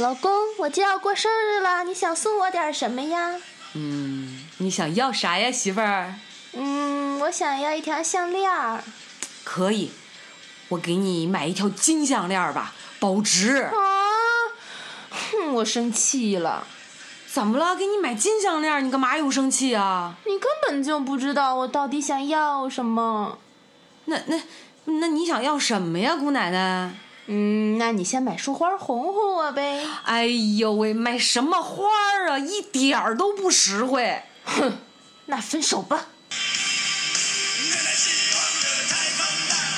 [0.00, 3.36] 老公，我就要过生日了，你想送我点什么呀？
[3.74, 6.14] 嗯，你想要啥呀，媳妇儿？
[6.54, 8.82] 嗯，我想要一条项链儿。
[9.44, 9.90] 可以，
[10.70, 13.64] 我给你买一条金项链吧，保值。
[13.64, 13.74] 啊！
[15.10, 16.66] 哼，我生气了。
[17.30, 17.76] 怎么了？
[17.76, 20.14] 给你买金项链，你干嘛又生气啊？
[20.24, 23.38] 你根本就不知道我到底想要什么。
[24.06, 24.40] 那那
[24.86, 26.90] 那你想要什么呀，姑奶奶？
[27.26, 29.86] 嗯，那你先买束花哄哄我呗。
[30.04, 31.86] 哎呦喂，买什么花
[32.28, 32.38] 啊？
[32.38, 34.22] 一点儿都不实惠。
[34.44, 34.78] 哼，
[35.26, 36.06] 那分手吧。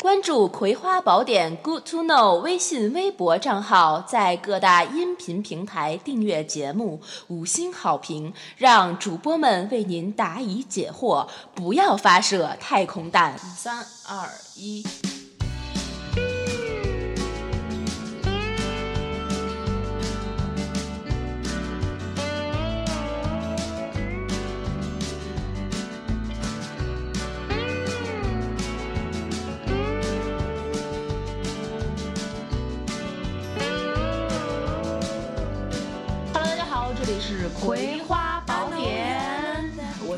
[0.01, 11.29] 关注《葵花宝典》Good to Know 微信、微博账号，在各大音频平台订阅节目，五星好评，让主播们为您答疑解惑。
[11.55, 13.39] 不要发射太空弹！
[13.39, 14.85] 三二一。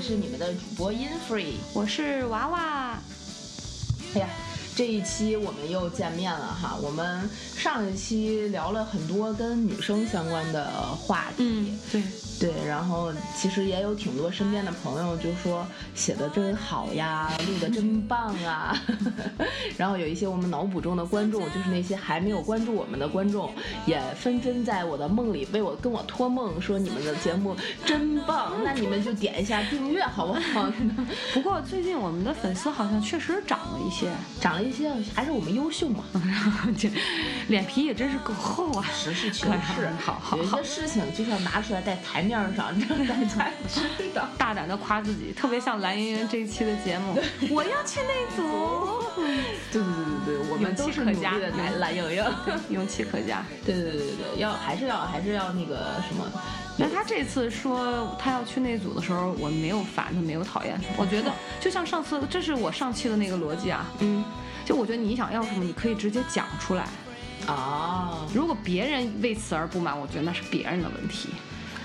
[0.07, 1.55] 是你们的主播 InFree。
[1.73, 2.99] 我是娃娃。
[4.15, 4.29] 哎呀，
[4.77, 6.77] 这一期我们又见面了哈。
[6.83, 12.03] 我们上一期聊了很多跟女生相关的话题，嗯，对，
[12.41, 18.77] 对，然后其实也有挺多身边的朋友就说写的真好呀，录的真 棒啊。
[19.79, 23.53] 然后有一些我们脑补中的观众，就是那些还没有关注我们的观众，
[23.87, 30.71] 也纷纷在我的梦里为我跟我托梦说你们的节目真棒，那你们就点一下订阅好不好？
[31.33, 36.05] 不过最近我们的粉丝好像确实涨了一些，涨了一些，还是我们优秀嘛。
[36.77, 36.91] 这
[37.49, 38.85] 脸皮也真是够厚啊。
[38.93, 41.97] 实事求是，好好好有些事情就是要拿出来在
[42.29, 43.81] 台面上 让大家知
[44.15, 44.29] 道。
[44.39, 47.19] 大胆的夸自己，特别像蓝莹莹这一期的节目，
[47.51, 48.43] 我要去那组，
[49.73, 52.25] 对对对对对，我们都是努力的蓝蓝莹莹，
[52.71, 53.45] 勇气可嘉。
[53.65, 56.25] 对对对对对，要还是要还是要那个什么。
[56.77, 60.87] 那他这次说他要去那组的时候，我没有烦他，没有讨厌他。
[60.97, 61.31] 我觉得
[61.61, 63.87] 就像上次，这是我上期的那个逻辑啊。
[64.01, 64.25] 嗯，
[64.65, 66.85] 就我觉得你想要什么，你可以直接讲出来。
[67.47, 71.29] 啊，如果别人为此而不满，我觉得那是别人的问题。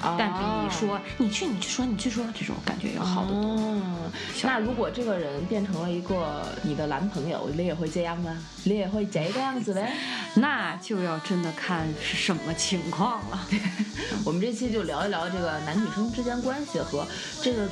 [0.02, 3.54] 但比说你去你去说你去说这种感觉要好得多。
[3.54, 4.12] 哦，
[4.44, 8.38] 那如果这个人变成了一个你的男朋友，你也会这样吗？
[8.64, 9.92] 你也会这个样子呗？
[10.36, 13.48] 那就要真的看是什么情况了。
[14.26, 17.06] 我们这期就聊一聊这个男女生之间关系和
[17.42, 17.68] 这个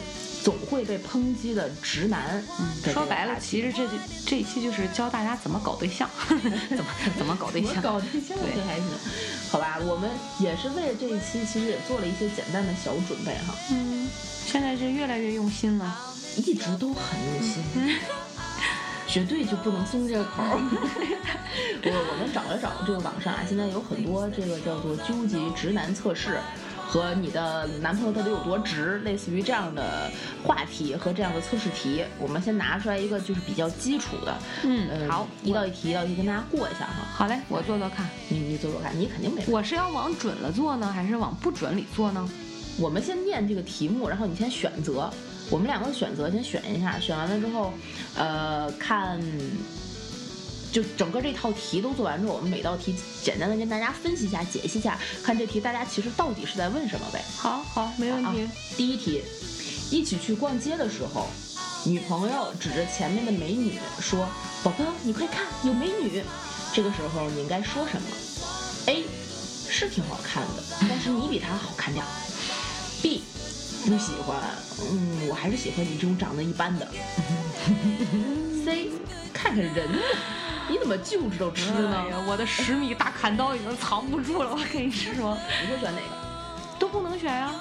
[0.47, 2.41] 总会被抨击的直男。
[2.57, 3.85] 嗯说白了，其实这
[4.25, 6.85] 这一期就是教大家怎么搞对象， 怎么
[7.17, 7.81] 怎么搞对象。
[7.81, 8.85] 搞对象对这还行，
[9.51, 9.77] 好吧？
[9.81, 10.09] 我们
[10.39, 13.53] 也是为了这一期，其实也做了一些简单的小准备哈。
[13.71, 14.07] 嗯，
[14.45, 16.13] 现在是越来越用心了。
[16.37, 17.61] 一直都很用心，
[19.05, 20.55] 绝对就不能松这个口儿。
[21.83, 26.39] 我我们找了找这个网上啊，现在有很多这个叫做“究极直男测试”
[26.87, 30.09] 和你的男朋友到底有多直，类似于这样的
[30.43, 32.03] 话题和这样的测试题。
[32.17, 37.05] 我们先拿出来一个就是比较基础的，嗯呃好一道一题一道题跟大家过一下哈。
[37.13, 38.07] 好嘞，我做做看。
[38.29, 39.43] 你你做做看，你肯定没。
[39.47, 42.29] 我是要往准了做呢，还是往不准里做呢？
[42.79, 45.11] 我们先念这个题目，然后你先选择。
[45.49, 47.71] 我们两个选择先选一下，选完了之后，
[48.17, 49.17] 呃，看，
[50.71, 57.23] 就整个这套题都做完之后，我们每道题简单的跟大家分析一下、解析一下，看这题大家其实到底是在问什么呗。
[57.37, 58.43] 好好，没问题。
[58.43, 59.23] 啊第一题，
[59.89, 61.27] 一起去逛街的时候，
[61.85, 64.27] 女朋友指着前面的美女说
[64.63, 66.23] ：“宝宝，你快看，有美女。”
[66.73, 68.07] 这个时候你应该说什么
[68.87, 69.05] ？A
[69.69, 72.09] 是挺好看的，但是你比她好看点儿。
[73.01, 73.23] B
[73.85, 74.37] 不喜欢，
[74.91, 76.87] 嗯，我还是喜欢你这种长得一般的。
[78.65, 78.91] C
[79.33, 79.97] 看看人呢，
[80.69, 81.95] 你怎么就知道吃呢？
[81.95, 86.77] 哎呀，我的十米大砍刀已经藏不住了，我跟你说， 你会选哪个？
[86.79, 87.51] 都不能选呀、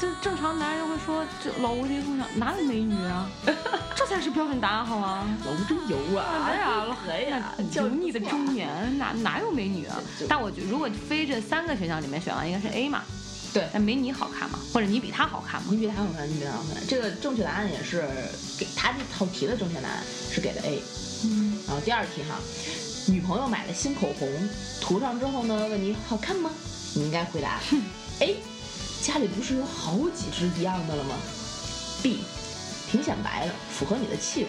[0.00, 3.28] 这正常男人会说，这老无敌风上哪有美女啊？
[3.94, 5.26] 这才是标准答案好吗？
[5.46, 6.24] 老吴真油啊！
[6.46, 8.68] 哎呀，可呀，油腻的中年
[8.98, 9.96] 哪哪有美女啊？
[10.28, 13.02] 但我觉得如果非这三个选项里面选完，应该是 A 嘛。
[13.54, 15.68] 对但没你好看嘛，或者你比他好看嘛？
[15.70, 16.86] 你比他好看，你比他好看。
[16.86, 18.04] 这个正确答案也是
[18.58, 20.82] 给他这套题的正确答案是给的 A。
[21.24, 22.38] 嗯，然后第二题哈，
[23.06, 24.28] 女朋友买了新口红，
[24.80, 26.50] 涂上之后呢，问你好看吗？
[26.94, 27.60] 你应该回答
[28.20, 28.36] A。
[29.02, 31.14] 家里不是有好几支一样的了吗
[32.02, 32.20] ？B，
[32.90, 34.48] 挺显白的，符合你的气质。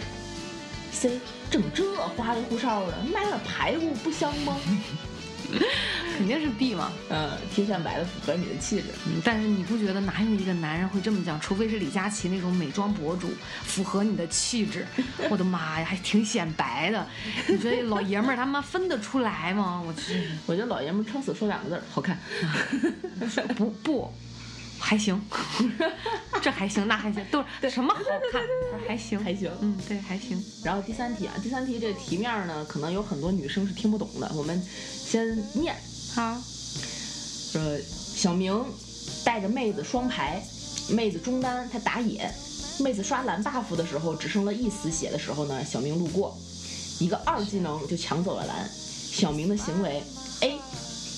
[0.92, 1.20] C，
[1.52, 4.58] 整这花里胡哨的，买点排骨不香吗
[6.18, 6.92] 肯定是 B 嘛。
[7.10, 8.86] 嗯，贴现白的符合你的气质。
[9.06, 11.40] 嗯，但是你不觉得哪有一个男人会这么讲？
[11.40, 13.30] 除非是李佳琦那种美妆博主，
[13.64, 14.86] 符合你的气质。
[15.30, 17.08] 我的妈呀，还挺显白的。
[17.48, 19.82] 你觉得老爷们儿他妈分得出来吗？
[19.86, 22.18] 我去，我觉得老爷们儿撑死说两个字儿，好看。
[23.56, 24.14] 不不，
[24.80, 25.20] 还行，
[26.42, 28.00] 这还行，那还行，都是什么好
[28.32, 28.42] 看？
[28.88, 29.52] 还行，还行。
[29.62, 30.44] 嗯，对，还行。
[30.64, 34.62] 然后第三题啊，第三题这题面呢，可能有很多女生是听不懂的，我们
[35.10, 35.74] 先念。
[36.14, 36.36] 好，
[37.52, 38.62] 说小明
[39.24, 40.44] 带着妹子双排，
[40.90, 42.30] 妹子中单，他打野，
[42.80, 46.38] 妹子刷蓝 buff 的时候只剩了一丝血的时候呢，小明路过，
[47.00, 48.70] 一个二技能就抢走了蓝。
[48.70, 50.04] 小明的行为
[50.42, 50.60] ，A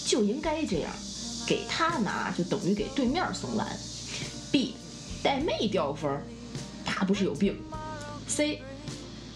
[0.05, 0.91] 就应该这样，
[1.47, 3.75] 给他拿就等于给对面送蓝。
[4.51, 4.75] B
[5.23, 6.21] 带妹掉分，
[6.85, 7.59] 他不是有病。
[8.27, 8.61] C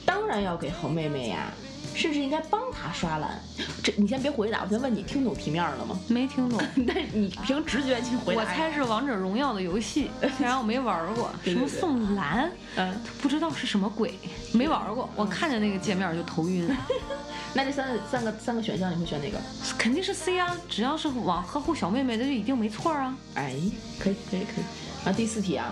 [0.05, 1.51] 当然要给好妹妹呀。
[1.95, 3.39] 甚至应该帮他刷蓝，
[3.83, 5.99] 这你先别回答，我先问你，听懂题面了吗？
[6.09, 8.41] 没听懂，但是你凭直觉去回答。
[8.41, 11.31] 我猜是王者荣耀的游戏， 虽然我没玩过。
[11.43, 12.51] 什么送蓝？
[12.75, 14.13] 嗯，不知道是什么鬼，
[14.53, 15.09] 没玩过。
[15.15, 16.69] 我看见那个界面就头晕。
[17.55, 19.37] 那这三个三个三个选项你会选哪个？
[19.77, 23.15] 肯定是 C 啊，只要是往呵护小妹妹，那就一定没错啊。
[23.35, 23.55] 哎，
[23.99, 24.63] 可以可以可以。
[25.05, 25.71] 然后第四题啊，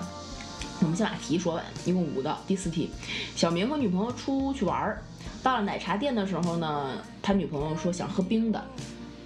[0.81, 2.39] 我们先把题说完，一共五道。
[2.45, 2.91] 第四题，
[3.35, 5.01] 小明和女朋友出去玩儿。
[5.43, 8.63] 到了奶茶店的时候呢，他女朋友说想喝冰的，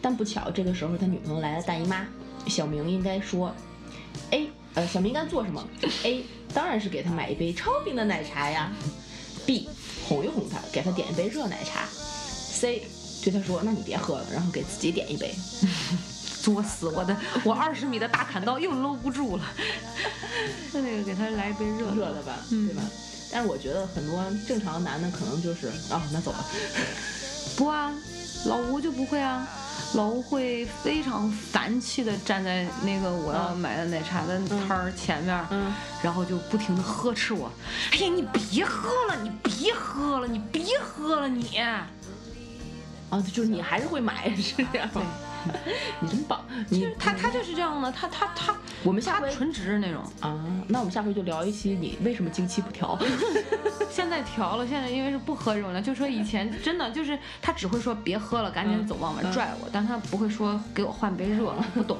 [0.02, 2.06] 但不巧这个时候他女朋友来了大姨妈。
[2.48, 3.54] 小明应该说
[4.32, 5.68] ，A，呃，小明应该做什么
[6.04, 6.24] ？A，
[6.54, 8.72] 当然是给他买一杯超冰的奶茶呀。
[9.46, 9.68] B，
[10.08, 11.86] 哄一哄他，给他点一杯热奶茶。
[11.92, 12.84] C，
[13.24, 15.34] 对他说，那你别喝了，然后给自己点一杯。
[16.42, 16.90] 作死！
[16.90, 19.44] 我的，我二十米的大砍刀又搂不住了。
[20.72, 22.84] 那 那个给他来一杯热热的吧，对吧？
[23.36, 26.46] 但是我觉得很多正常男的可能就是啊，那走了。
[27.58, 27.92] 不啊，
[28.46, 29.46] 老吴就不会啊，
[29.94, 37.52] 老吴会非常烦气的站在那个我要买的奶茶的摊儿前面，嗯，然后就不停的呵斥我。
[37.92, 41.58] 哎呀，你别喝了，你别喝了，你别喝了，你。
[41.58, 41.90] 啊，
[43.34, 44.90] 就是你还是会买，是这样。
[46.00, 46.44] 你真棒！
[46.70, 50.46] 你他他就是这样的，他他他，我们下回纯直那种啊。
[50.68, 52.98] 那我们下回就聊一期你为什么经期不调。
[53.90, 61.98] 现在调了，现在因为是不喝这种的，就说以前真的就是他只会说别喝了，赶紧走，往外拽我，但他不会说给我换杯热，不懂。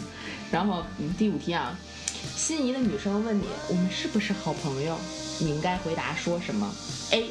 [0.50, 0.82] 然后
[1.18, 1.76] 第五题啊，
[2.34, 4.96] 心仪的女生问你我们是不是好朋友？
[5.38, 6.66] 你应该回答说什么
[7.10, 7.30] ？A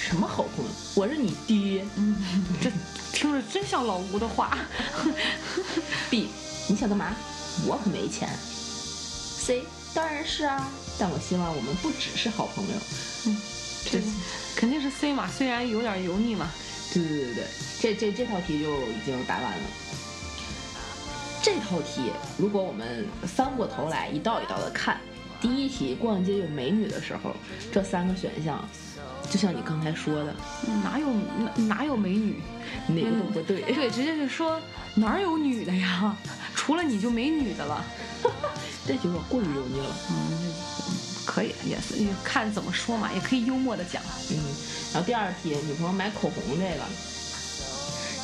[0.00, 0.70] 什么好朋友？
[0.94, 1.84] 我是你爹。
[1.96, 2.16] 嗯，
[2.60, 2.70] 这。
[3.12, 4.56] 听着真像老吴的话。
[6.08, 6.28] B，
[6.68, 7.14] 你想干嘛？
[7.66, 8.30] 我可没钱。
[8.38, 9.62] C，
[9.92, 12.74] 当然是啊，但我希望我们不只是好朋友。
[13.26, 13.36] 嗯，
[13.90, 14.00] 这
[14.56, 16.50] 肯定是 C 嘛，虽然有点油腻嘛。
[16.94, 17.44] 对对对对，
[17.80, 19.62] 这这这套题就已经答完了。
[21.42, 24.98] 这套题，如果我们翻过头来一道一道的看，
[25.40, 27.36] 第一题逛街有美女的时候，
[27.70, 28.66] 这三个选项。
[29.30, 30.34] 就像你刚才说的，
[30.82, 32.42] 哪有哪哪有美女，
[32.88, 33.62] 哪个都不对。
[33.62, 34.60] 对，直接就说
[34.96, 36.16] 哪有女的呀？
[36.54, 37.84] 除了你就没女的了。
[38.86, 39.96] 这有点过于油腻了。
[40.10, 40.52] 嗯，
[41.24, 41.94] 可以，也是
[42.24, 44.02] 看怎么说嘛，也可以幽默的讲。
[44.30, 44.36] 嗯，
[44.92, 46.82] 然后第二题，女朋友买口红这个，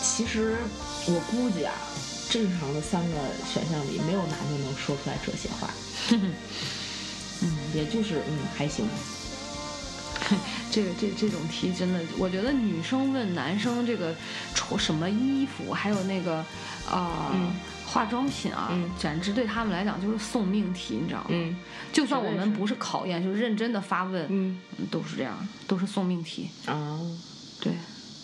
[0.02, 0.56] 其实
[1.06, 1.72] 我估计啊，
[2.30, 3.16] 正常的三个
[3.52, 5.70] 选项里没有男的能说出来这些话。
[7.42, 8.88] 嗯，也就是嗯还行。
[10.71, 14.14] 这个这这种题真的，我觉得女生问男生这个
[14.54, 16.45] 穿什么衣服，还有那个
[16.90, 17.33] 啊
[17.87, 21.26] 化妆品啊，简直对他们来讲就是送命题，你知道吗？
[21.30, 21.56] 嗯，
[21.92, 24.59] 就算我们不是考验，就是认真的发问，嗯，
[24.90, 27.00] 都是这样，都是送命题啊。
[27.61, 27.73] 对，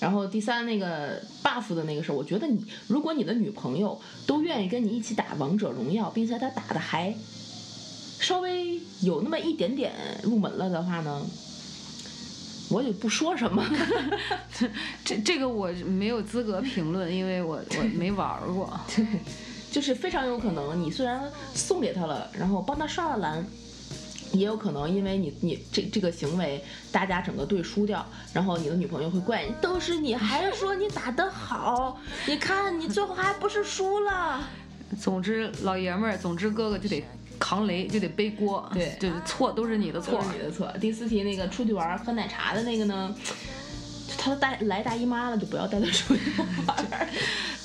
[0.01, 7.15] 然后第三那个 buff 的那个事儿，我觉得你如果你的女朋友都愿意跟你一起打王者荣耀，并且她打的还
[8.19, 9.93] 稍微有那么一点点
[10.25, 11.25] 入门了的话呢？
[12.73, 13.63] 我也不说什么，
[15.05, 18.81] 这这个我没有资格评论，因为我我没玩过。
[18.97, 19.05] 对，
[19.71, 21.23] 就是非常有可能，你虽然
[21.55, 23.45] 送给他了，然后帮他刷了蓝，
[24.33, 32.01] 也有可能因为你你这这个行为，大家整个队输掉，然后你的女朋友会怪你，都是你，还是说你打得好？
[32.27, 34.49] 你看你最后还不是输了？
[34.99, 37.05] 总之老爷们儿，总之哥哥就得。
[37.39, 40.73] 扛雷就得背锅，对，就是错都是你的错，你的错。
[40.81, 43.15] 第四题那个出去玩喝奶茶的那个呢，
[44.17, 46.23] 他带来大姨妈了，就不要带他出去
[46.67, 47.09] 玩。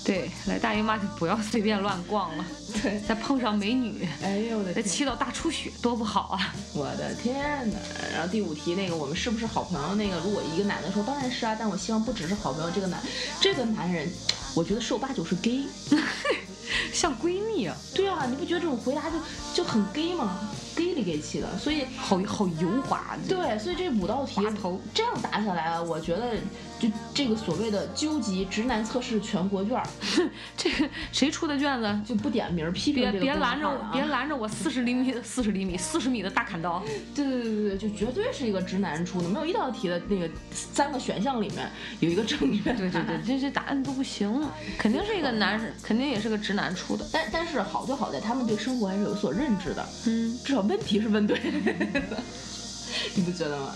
[0.03, 2.45] 对，来大姨妈就不要随便乱逛了。
[2.81, 4.93] 对，再碰上美女，哎呦我的再天！
[4.93, 6.55] 气到大出血，多不好啊！
[6.74, 7.77] 我的天哪！
[8.13, 9.95] 然后第五题那个，我们是不是好朋友？
[9.95, 12.71] 那个，如果一个男的说，当然是啊，但我希望不只是好朋友。
[12.71, 13.01] 这个男，
[13.41, 14.07] 这个男人，
[14.55, 15.63] 我觉得十有八九是 gay。
[16.93, 19.17] 像闺蜜啊，对啊，你不觉得这种回答就
[19.55, 20.39] 就很 gay 吗
[20.75, 23.17] ？gay 里 gay 气的，所以好好油滑。
[23.27, 26.36] 对，所以这五道题头这样答下来啊，我觉得
[26.79, 29.88] 就这个所谓的究极直男测试全国卷儿，
[30.55, 32.01] 这个谁出的卷子？
[32.05, 34.48] 就不点名批评别别拦着我，别拦着我！
[34.48, 36.84] 四十厘米，四十厘米，四十米的大砍刀。
[37.15, 41.67] 对对对对对，就绝对是一个直男出的，没有一道题的那个三个选项里面
[42.00, 42.74] 有一个正确。
[42.74, 47.03] 对对对，这这答案都不行，肯定是一个男人，肯定也是个直男出的。
[47.12, 52.22] 但但是好就好在他们对生活还是有所认知的，嗯，至少问题是问对的，
[53.15, 53.72] 你不觉得吗？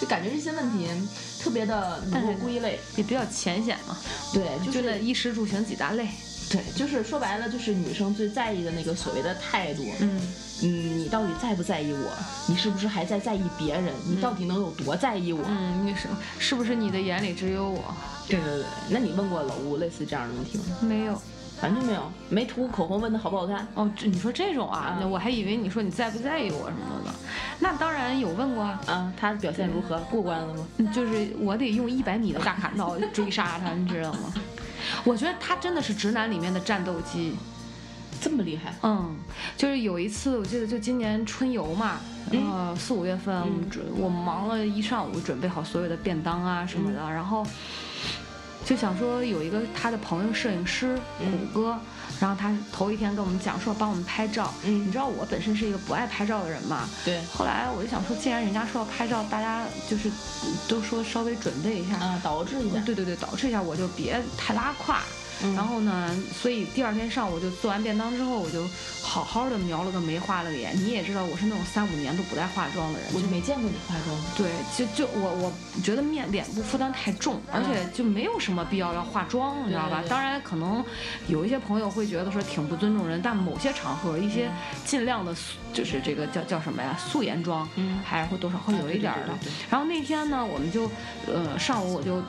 [0.00, 0.88] 就感觉这些问题
[1.44, 3.98] 特别的能够归类，也比较浅显嘛，
[4.32, 6.08] 对，就就是那衣食住行几大类。
[6.50, 9.82] 对，就是说白了，就是女生最在意的那个所谓的态度。
[10.00, 10.20] 嗯，
[10.62, 12.10] 嗯，你到底在不在意我？
[12.46, 13.92] 你是不是还在在意别人？
[14.06, 15.42] 你到底能有多在意我？
[15.46, 16.08] 嗯，你是
[16.38, 17.94] 是不是你的眼里只有我？
[18.26, 18.64] 对对对。
[18.88, 20.64] 那你问过老吴类似这样的问题吗？
[20.80, 21.20] 没有。
[21.62, 23.66] 完全没有，没涂口红问的好不好看？
[23.74, 27.10] 哦，这你说这种啊，我还以为你说你在不在意我什么的。
[27.60, 29.98] 那当然有问过啊，啊，他表现如何？
[30.10, 30.66] 过关了吗？
[30.78, 34.34] 嗯就是我得用一百米的大砍刀追杀他，你知道吗？
[35.04, 37.34] 我觉得他真的是直男里面的战斗机。
[38.20, 38.72] 这么厉害？
[38.82, 39.16] 嗯，
[39.56, 41.98] 就是有一次，我记得就今年春游嘛，
[42.30, 47.44] 呃，四五月份，我们准我忙了一上午，准备好所有的便当啊什么的，然后
[48.64, 51.78] 就想说有一个他的朋友摄影师谷歌，
[52.18, 57.22] 然后他头一天跟我们讲说帮我们拍照，嗯你知道我本身是一个不爱拍照的人嘛，对。
[57.32, 60.10] 后来我就想说，既然人家说要拍照，大家就是
[60.66, 62.80] 都说稍微准备一下，啊，导致一下。
[62.80, 64.98] 对对对，导致一下我就别太拉胯。
[65.42, 68.66] 嗯然后呢，所以第二天上午就做完便当之后，我就
[69.02, 70.74] 好好的描了个眉，画了个眼。
[70.76, 74.16] 你也知道，我是那种三五年都不带化妆的人，我就没见过你化妆。
[74.36, 80.02] 对，就就我我觉得面脸部负担太重，而且就没有什么必要要化妆，你知道吧？
[80.08, 80.84] 当然，可能
[81.26, 84.50] 有一些朋友会觉得说挺不尊重人，但某些场合一些
[84.84, 89.34] 尽量的素，就是这个叫叫什么呀，素颜妆，嗯还是会多少会有一点儿的。
[89.68, 90.90] 然后那天呢，我们就
[91.26, 92.22] 呃上午我就。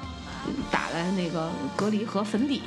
[0.72, 2.62] 打了那个隔离和粉底，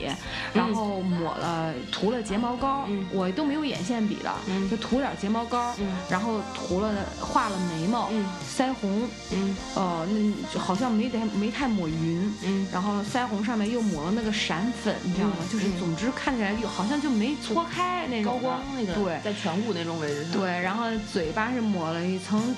[0.52, 3.06] 然后抹了涂了睫毛膏，嗯。
[3.12, 4.68] 我都没有眼线笔的，嗯。
[4.70, 5.96] 就涂点睫毛膏，嗯。
[6.08, 8.26] 然后涂了画了眉毛，嗯。
[8.56, 9.56] 腮红，嗯。
[9.74, 12.66] 呃，那好像没太没太抹匀，嗯。
[12.72, 15.36] 然后腮红上面又抹了那个闪粉，你知道吗？
[15.40, 15.78] 嗯就是嗯。
[15.78, 19.20] 总之看起来又好像就没搓开那种高光那个，对。
[19.22, 20.32] 在颧骨那种位置上。
[20.32, 22.54] 对，然后嘴巴是抹了一层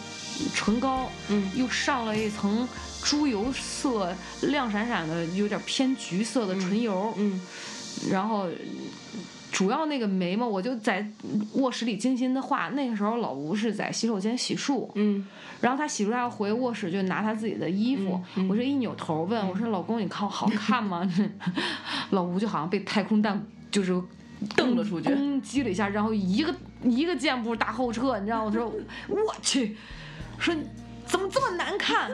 [0.54, 1.50] 唇膏，嗯。
[1.54, 2.68] 又上了一层
[3.02, 7.40] 猪油色亮闪闪的，有点偏橘色的唇油，嗯
[8.10, 8.48] 然后。
[9.52, 11.04] 主要那个眉毛，我就在
[11.54, 12.68] 卧室里精心的画。
[12.68, 15.26] 那个时候老吴是在洗手间洗漱，嗯
[15.60, 21.02] 然后他洗漱要回卧室就拿他自己的衣服，我这一扭头问我说：“老公，你看我好看吗？”
[22.10, 24.00] 老吴就好像被太空弹就是
[24.54, 26.54] 瞪了出去攻击了一下，然后一个
[26.84, 28.44] 一个箭步大后撤，你知道吗？
[28.44, 28.72] 我说
[29.26, 29.76] 我去，
[30.38, 30.54] 说
[31.04, 32.08] 怎么这么难看？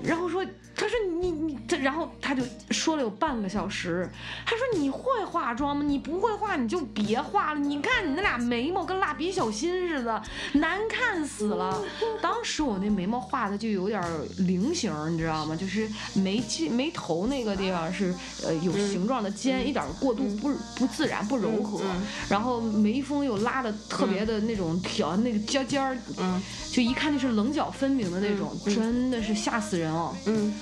[0.00, 0.44] 然后说，
[0.78, 4.08] 他说你你这，然后他就说了有半个小时，
[4.46, 5.82] 他说你会化妆吗？
[5.84, 7.58] 你不会化你就别化了。
[7.58, 11.82] 你看你那俩眉毛跟蜡笔小新似的，难看死了。
[12.22, 14.00] 当时我那眉毛画的就有点
[14.38, 15.56] 菱形，你知道吗？
[15.56, 30.14] 就是眉际眉头那个地方是呃有形状的尖，一点过度不不自然不柔和，嗯然后眉峰又拉的特别的那种挑那个尖尖儿，嗯就一看就是棱角分明的那种，真的是吓死人哦。
[30.26, 30.54] 嗯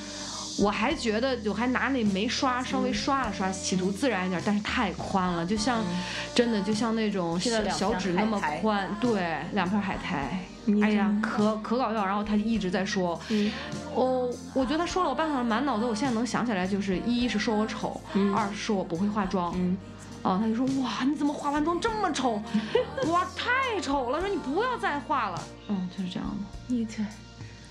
[0.58, 5.82] 我还觉得，我还拿那眉刷稍微刷了刷，企图自然一点，但是太宽了，就像，
[6.34, 10.40] 真的就像那种小指那么宽，对，两片海苔。
[10.68, 12.04] 你哎呀，可可搞笑！
[12.04, 13.52] 然后他一直在说，嗯
[13.94, 19.76] 哦，我觉得他说了我半小时，满脑子，我现在能想起来，就是一是说我丑，嗯二是说我不会化妆，嗯
[20.22, 22.42] 啊，他就说哇，你怎么化完妆这么丑？
[23.06, 24.18] 哇，太丑了！
[24.20, 25.40] 说你不要再化了。
[25.68, 26.34] 嗯，就是这样的。
[26.66, 27.00] 你这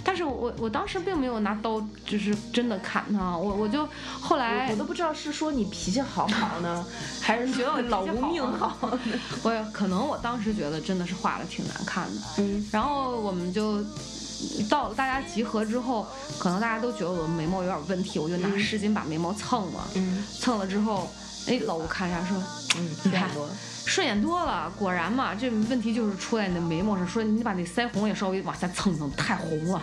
[0.05, 3.85] 但是我我我当时并没有拿刀，就是真的砍他，我我就
[4.21, 6.85] 后来我我都不知道是说你脾气好好呢，
[7.19, 9.00] 还是觉得我老吴命好呢？
[9.41, 13.83] 我也可能我当时觉得真的是画的挺难看的，嗯然后我们就
[14.69, 16.07] 到了大家集合之后，
[16.38, 21.09] 可能大家都觉得我的眉毛有点问题，我就拿嗯湿巾把眉毛蹭了，嗯蹭了之后。
[21.47, 22.35] 哎，老吴看一下说，
[22.75, 23.47] 嗯，你看多。
[23.85, 27.07] 顺眼多了，果然嘛，这问题就是出在你的眉毛上。
[27.07, 29.81] 说你把那腮红也稍微往下蹭蹭，太红了，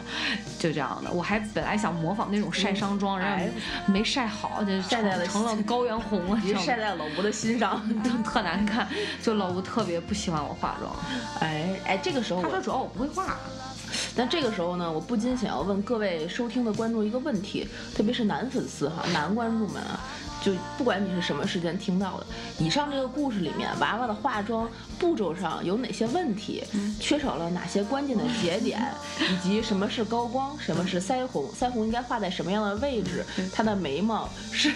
[0.59, 1.11] 就这样的。
[1.11, 3.45] 我还本来想模仿那种晒伤妆，然后
[3.87, 8.89] 没晒好，就晒在了成了高原红了，就晒在老吴的心上， 就特难看。
[9.23, 10.95] 就老吴特别不喜欢我化妆。
[11.41, 13.37] 哎哎，这个时候他说主要我不会化。
[14.17, 20.01] 但这个时候呢，我不禁想要问各位收听的观众一个问题，特别是男粉丝哈，男观众们啊。
[20.43, 22.27] 就不管你是什么时间听到的，
[22.59, 24.69] 以上这个故事里面，娃娃的化妆
[24.99, 26.63] 步骤上有哪些问题，
[27.01, 28.83] 缺少了哪些关键的节点，
[29.31, 34.73] 以及什么是高光，什么是腮红，腮红应该画在什么样的位置，她的眉毛是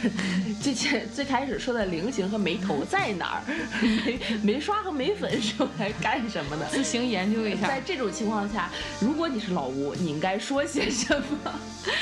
[0.63, 3.43] 最前最开始说的菱形和眉头在哪儿，
[3.83, 6.67] 眉眉刷和眉粉是用来干什么的？
[6.67, 7.67] 自行研究一下。
[7.67, 8.71] 在这种情况下，
[9.01, 11.53] 如果你是老吴，你应该说些什么？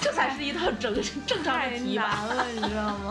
[0.00, 0.94] 这才是一套正
[1.26, 2.24] 正常的题吧？
[2.26, 3.03] 了，你知道吗？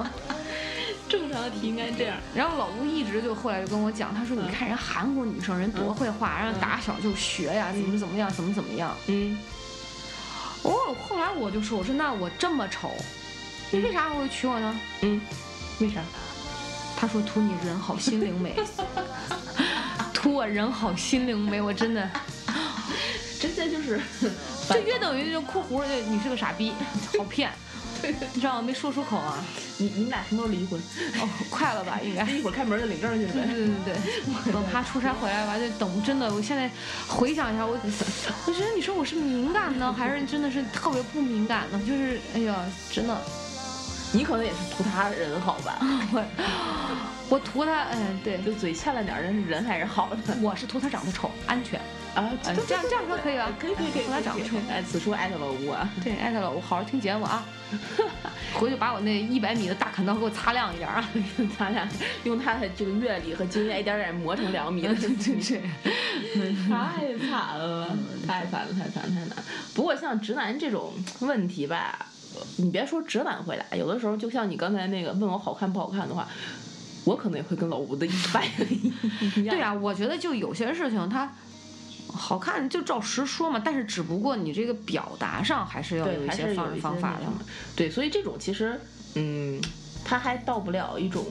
[1.10, 2.18] 正常的题应该这样。
[2.34, 9.38] 然后老吴一直就后来就跟我讲，他说：“你看人韩国女生人多会画，然后打小就学呀，怎么怎么样，怎么怎么样。”嗯。
[10.64, 12.92] 哦，后来我就说：“我说那我这么丑，
[13.70, 15.22] 你为啥会娶我呢？”嗯。
[15.80, 16.02] 为啥？
[16.96, 18.56] 他说：“图你人好心灵美，
[20.14, 22.10] 图我人好心灵美。”我真的，
[23.42, 24.00] 真的就是，
[24.70, 26.72] 就约等于就括弧，你是个傻逼，
[27.18, 27.52] 好骗。
[28.34, 28.62] 你知道吗？
[28.62, 29.44] 没说出口啊！
[29.78, 30.80] 你你们俩什么时候离婚？
[31.22, 32.00] 哦，快了吧？
[32.04, 33.32] 应该一会儿开门就领证去了。
[33.34, 33.94] 对对对
[34.44, 36.34] 对， 等他出差回来吧，就等真的。
[36.34, 36.70] 我现在
[37.08, 37.78] 回想一下，我
[38.46, 41.82] 我觉得你说我是敏感呢，还是真的是特别不敏感呢？
[41.88, 42.56] 就是哎呀，
[42.92, 43.22] 真的，
[44.13, 45.77] 你可能也是图他人好吧？
[46.13, 46.24] 我
[47.29, 50.38] 我图他，嗯，对，就嘴欠了点，但是人还是好的。
[50.41, 51.82] 我是图他长得丑，安全。
[52.13, 53.50] 啊，这样这样说可以吧？
[53.58, 54.03] 可以可以可以。
[54.08, 55.89] 他长得丑，哎，此处艾特老吴啊。
[56.03, 57.43] 对，艾特老吴，好好听节目啊。
[58.53, 61.03] 回去把我那一百米的大砍刀给我擦亮一点啊！
[61.58, 61.88] 擦亮，
[62.24, 65.60] 用他的这个阅历和经验一点点磨成两米的，真是
[66.70, 69.29] 太惨了，太惨了，太惨太难。
[69.74, 72.05] 不过像直男这种问题吧，
[72.58, 76.28] 你别说直男回答，有的时候就像你刚才那个问我好看不好看的话，
[77.06, 78.44] 我可能也会跟老吴的一般
[79.38, 79.56] 一样。
[79.56, 81.34] 对啊，我觉得就有些事情他。
[82.16, 87.22] 好看就照实说嘛，但是只不过你这个表达上还是要有一些方式方法的。
[87.76, 88.80] 对，所以这种其实，
[89.15, 89.60] 嗯，
[90.06, 91.26] 他还到不了一种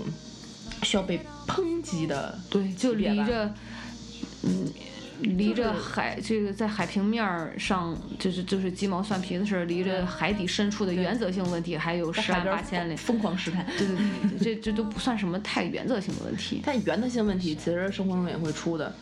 [0.83, 2.37] 需要被抨击的。
[2.51, 3.55] 对，就离着，
[4.43, 4.67] 嗯，
[5.23, 7.25] 离着海这个在海平面
[7.59, 13.67] 上就是就是鸡毛蒜皮的事儿，离着海底深处的原则性问题还有十万八千里，疯狂试探。
[13.79, 16.63] 对对对，这这都不算什么太原则性的问题。
[16.67, 18.95] 但原则性问题其实生活中也会出的。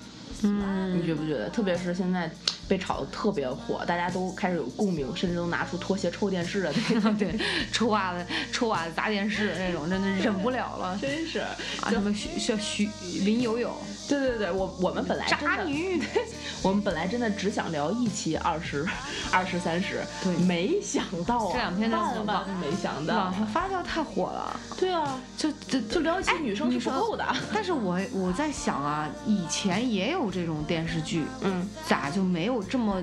[0.43, 1.51] 嗯，你觉不觉得？
[1.51, 2.31] 特别是现在
[2.67, 7.39] 被炒的特别火，大家都开始有共鸣，甚至都拿出拖鞋抽电视的那种， 对，
[7.71, 10.99] 抽袜子、抽袜子砸电视那种，真的忍不了了。
[10.99, 12.89] 真是，啊，什么徐像徐
[13.23, 13.77] 林有有，
[14.19, 16.03] 对对对，我我们本来渣女，
[16.63, 18.87] 我们本来真的只想聊一期二十、
[19.31, 24.59] 二十三十，对，没想到啊，这两天万万没想到，网上发酵太火了。
[24.79, 27.25] 对啊，就就就聊一期女生是不够的。
[27.53, 30.31] 但是我我在想啊，以前也有。
[30.31, 33.03] 这种电视剧，嗯，咋就没有这么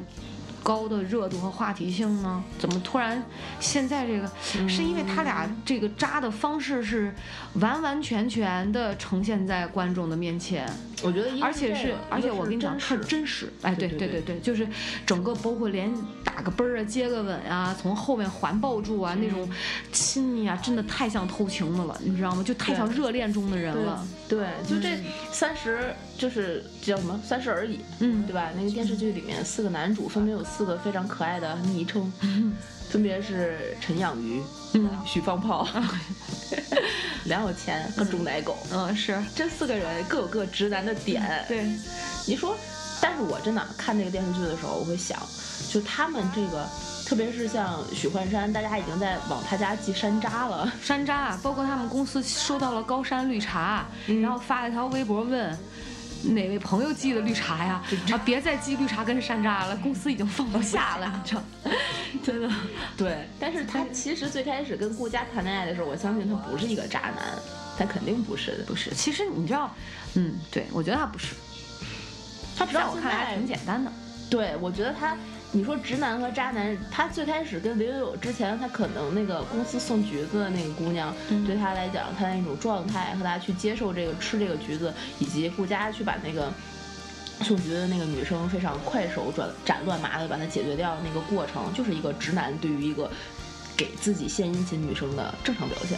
[0.63, 2.41] 高的热度和话题性呢？
[2.57, 3.21] 怎么突然
[3.59, 4.31] 现在这个，
[4.69, 7.13] 是因为他俩这个扎的方式是
[7.55, 10.65] 完完全全的呈现在观众的面前？
[11.03, 13.51] 我觉得，而且是，而且我跟你讲，是真实。
[13.62, 14.67] 哎，对对对对，就是
[15.05, 19.47] 整个包括连打个啵儿啊、接个吻啊、从后面环抱住啊那种
[19.91, 22.43] 亲密啊，真的太像偷情的了，你知道吗？
[22.43, 24.05] 就太像热恋中的人了。
[24.27, 24.89] 对，就这
[25.31, 28.49] 三十，就是叫什么三十而已，嗯，对吧？
[28.55, 32.12] 那个电视剧里面四个男主分别有四个非常可爱的昵称，
[32.89, 34.41] 分别是陈养鱼、
[35.06, 35.67] 许放炮。
[37.26, 41.43] 梁有钱和钟奶狗，嗯，是这四个人各有各直男的点。
[41.45, 41.65] 对，
[42.26, 42.56] 你说，
[43.02, 45.19] 但是我真的看这个电视剧的时候，我会想，
[45.69, 46.65] 就他们这个，
[47.06, 50.71] 特别是像许幻山，大家已经在往他家寄山楂了。
[50.82, 53.86] 山楂啊，包括他们公司收到了高山绿茶，
[54.21, 55.58] 然后发了条微博问。
[56.23, 57.84] 哪位朋友寄的绿茶呀？
[58.12, 61.43] 啊，别再寄绿茶跟山楂了，公司已经放不下了，你知道？
[62.23, 62.49] 真的。
[62.95, 67.38] 对，但是他其实最开始跟顾佳谈恋爱的时候，我相信他不是一个渣男，
[67.77, 68.91] 他肯定不是的，不是。
[68.91, 69.73] 其实你知道，
[70.15, 71.36] 嗯，对，我觉得他不是。
[72.58, 73.91] 他在我看来还挺简单的。
[74.30, 75.15] 对，我觉得他。
[75.57, 81.11] 你说直男和渣男，他最开始跟刘友友之前，他可能那个公司送橘子的那个姑娘，
[81.47, 86.53] 对他来讲，他那种状态和他去接受这个吃这个橘子，以及顾佳去把那个
[87.41, 93.09] 送橘子的那个女生非常快手转斩乱麻的把它解决掉那个过程，就是一个直男对于一个
[93.75, 95.97] 给自己献殷勤女生的正常表现。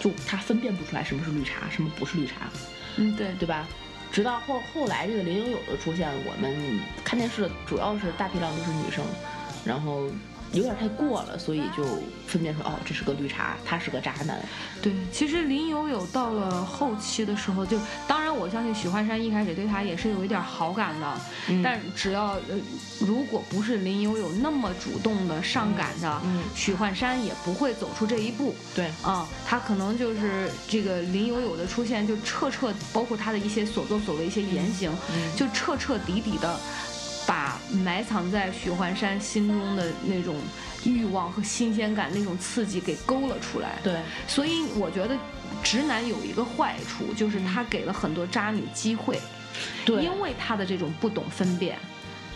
[0.00, 2.48] 就他分辨不出来什么是绿茶，什么不是绿茶，
[2.96, 3.68] 嗯，对，对吧？
[4.10, 9.04] 直到后后来这个林有有的出现，我们看电视主要是大批量都是女生，
[9.64, 10.08] 然后。
[10.52, 11.84] 有点太过了，所以就
[12.26, 14.40] 分辨出哦，这是个绿茶，他是个渣男。
[14.80, 21.20] 对，其实林有有到了后期的时候，就当然我相信许幻山一开始对他也是有一点好感的，
[21.62, 22.58] 但只要呃，
[23.00, 26.22] 如果不是林有有那么主动的上赶的，
[26.54, 28.54] 许幻山也不会走出这一步。
[28.74, 34.90] 对，啊，他可能就是这个林有有的出现，就彻彻，包括他的一些所作所为、一些言行，
[35.36, 36.58] 就彻彻底底的。
[37.28, 40.34] 把埋藏在许幻山心中的那种
[40.86, 43.78] 欲望和新鲜感、那种刺激给勾了出来。
[43.84, 45.14] 对，所以我觉得
[45.62, 49.20] 直男有一个坏处，就是他给了很多渣女机会。
[49.84, 51.76] 对，因为他的这种不懂分辨，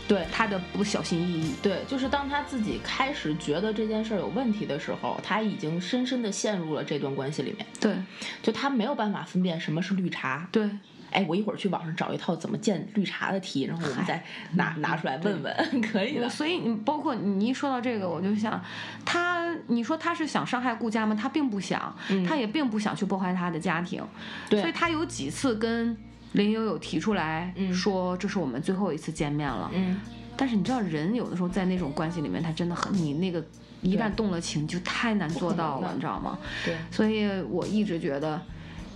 [0.06, 1.54] 对他的不小心翼翼。
[1.62, 7.66] 对，就是当他自己开始觉得这件事有问题的时候，他已经深深的陷入了这段关系里面。
[7.80, 7.96] 对，
[8.42, 10.46] 就他没有办法分辨什么是绿茶。
[10.52, 10.68] 对。
[11.12, 14.22] 哎，我一会儿去网上找一套怎么建绿茶的题，然后我们再
[14.54, 16.28] 拿拿出来问问， 可以的。
[16.28, 18.60] 所以你包括你一说到这个，我就想，
[19.04, 21.14] 他你说他是想伤害顾家吗？
[21.14, 21.94] 他并不想，
[22.26, 24.02] 他也并不想去破坏他的家庭。
[24.48, 24.60] 对。
[24.60, 25.96] 所以他有几次跟
[26.32, 29.70] 林有有提出来说，这是我们最后一次见面了。
[29.74, 30.00] 嗯。
[30.36, 33.44] 但是你知道，人有的时候在那种关系里面，他真的很，你那个
[33.82, 36.38] 一旦动了情，就太难做到了，你知道吗？
[36.64, 36.74] 对。
[36.90, 38.40] 所以我一直觉得。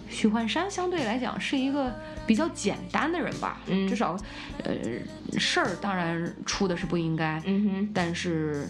[0.09, 1.95] 许幻山相对来讲是一个
[2.27, 4.17] 比较简单的人吧，嗯，至少，
[4.65, 4.75] 呃，
[5.39, 8.69] 事儿当然出的是不应该，嗯哼，但是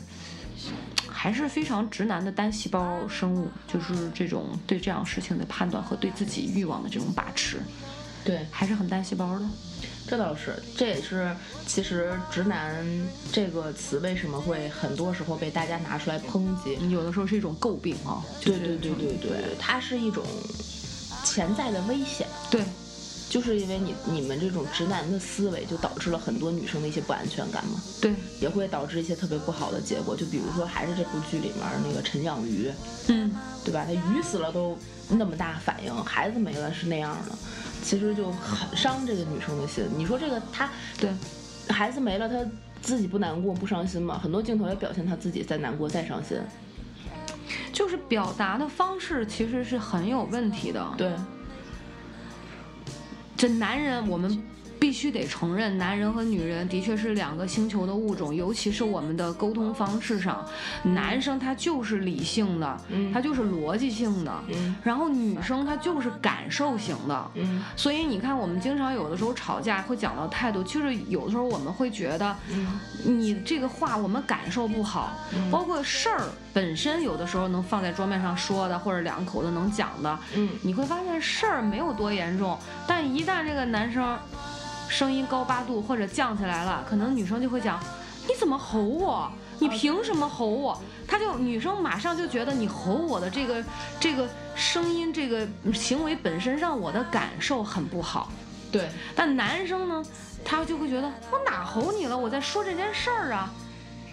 [1.08, 7.58] 还是非常直男的单细胞生物，就是这种对这样事情的判断和对自己欲望的这种把持，
[8.24, 9.44] 对，还是很单细胞的。
[10.08, 11.34] 这倒是，这也是
[11.66, 12.86] 其实直男
[13.32, 20.24] 这个词为什么会很多时候被大家拿出来抨击，有的时候是一种诟病啊，对对对对对，它是一种。
[21.26, 22.62] 潜在的危险，对，
[23.28, 30.16] 就是因为你你们这种直男的思维，就导致了很多女生的一些不安全感嘛，对，也会导致一些特别不好的结果。
[30.16, 32.70] 就比如说，还是这部剧里面那个陈养鱼，
[33.08, 33.32] 嗯，
[33.64, 33.84] 对吧？
[33.84, 37.36] 他鱼死了都那么大反应，孩子没了是那样的，
[37.82, 39.84] 其实就很伤这个女生的心。
[39.96, 41.10] 你说这个他，对，
[41.68, 42.36] 孩子没了，他
[42.80, 44.18] 自己不难过不伤心吗？
[44.22, 46.38] 很多镜头也表现他自己在难过在伤心。
[47.72, 50.94] 就是表达的方式其实是很有问题的。
[50.96, 51.12] 对，
[53.36, 54.42] 这男人我们。
[54.86, 60.46] 必须得承认，男人和女人的确是两个星球的物种，尤其是我们的沟通方式上，
[60.84, 62.80] 男生他就是理性的，
[63.12, 64.32] 他就是逻辑性的，
[64.84, 67.30] 然后女生她就是感受型的，
[67.74, 72.36] 所以你看，我们经常有的时候吵架会讲到态度，就是有的时候我们会觉得，
[73.04, 75.18] 你这个话我们感受不好，
[75.50, 76.22] 包括事儿
[76.54, 80.16] 本身有的时候能放在桌面上说的，或者两口子能讲的，
[80.62, 84.16] 你会发现事儿没有多严重，但一旦这个男生。
[84.88, 87.78] 声音高八度或者降起来了，可能女生就会讲
[88.26, 89.30] ：“你怎么吼我？
[89.58, 93.64] 你凭什么吼我？”她就女生马上就觉得你吼我的这个
[94.00, 98.30] 这个声音这个行为本身让我的感受很不好。
[98.72, 100.04] 对，但男生呢，
[100.44, 102.18] 他就会觉得我哪吼你了？
[102.18, 103.50] 我在说这件事儿啊，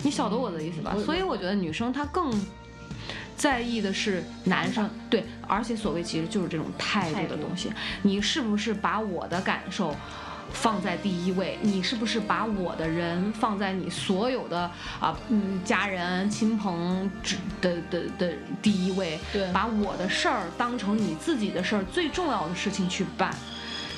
[0.03, 0.95] 你晓得我的意思吧？
[1.03, 2.31] 所以我觉得女生她更
[3.35, 9.93] 在意的是男生对，而且所谓其实就是这种态度的东西，你是不是把我的感受？
[10.51, 14.59] 放在第一位，你是不是把我的人放在你所有的
[14.99, 17.09] 啊嗯家人亲朋
[17.61, 19.19] 的的的第一位？
[19.31, 23.33] 对，把我的事儿当成你自己的事儿，最重要的事情去办。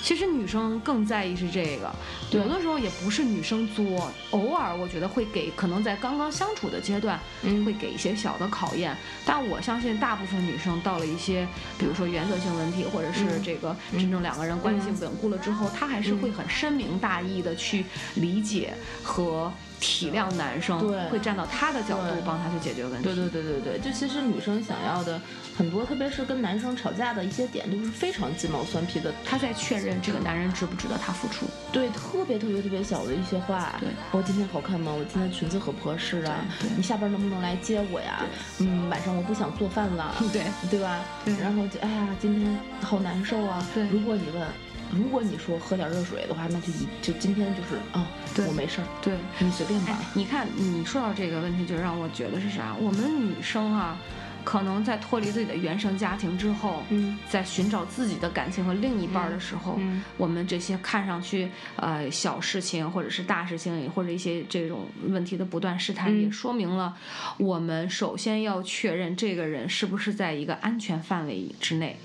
[0.06, 1.92] 其实女生更在意是这个，
[2.30, 7.20] 有的时候也不是女生作，偶尔我觉得会给，可能在刚刚相处的阶段，
[7.66, 8.96] 会给一些小的考验。
[9.26, 11.48] 但我相信大部分女生到了一些，
[11.80, 19.52] 比如说原则性问题，或者是这个真正两个人关系稳固了之后，她还是会很深明大义的去理解和。
[19.80, 23.04] 体谅男生，会站到他的角度帮他去解决问题。
[23.04, 25.22] 对对对对对，就其实女生想要的
[25.58, 29.14] 很多，特别是跟男生吵架的一些点，都是非常鸡毛蒜皮的。
[29.26, 31.46] 他在确认这个男人值不值得他付出。
[31.72, 33.76] 对，特别特别特别小的一些话。
[33.80, 34.92] 对，我今天好看吗？
[34.92, 36.46] 我今天裙子合不合适啊？
[36.76, 38.24] 你下班能不能来接我呀？
[38.60, 40.16] 嗯，晚上我不想做饭了。
[40.32, 41.00] 对，对吧？
[41.24, 41.36] 对。
[41.36, 43.66] 然后就哎呀，今天好难受啊。
[43.74, 43.88] 对。
[43.90, 44.46] 如果你问。
[44.92, 48.08] 如果你说喝点热水的话，那就一就今天就是啊，
[48.48, 49.98] 我没事儿，对你随便吧。
[50.14, 52.76] 你看你说到这个问题，就让我觉得是啥？
[52.80, 53.98] 我们女生啊，
[54.44, 66.96] 可能在脱离自己的原生家庭之后，嗯，在寻找自己的感情和另一半的时候，嗯我们这些看上去呃小事情或者是大事情，或者一些这种问题的不断试探，嗯也说明了
[67.38, 71.98] 我们首先要确认这个人是不是在一个安全范围之内。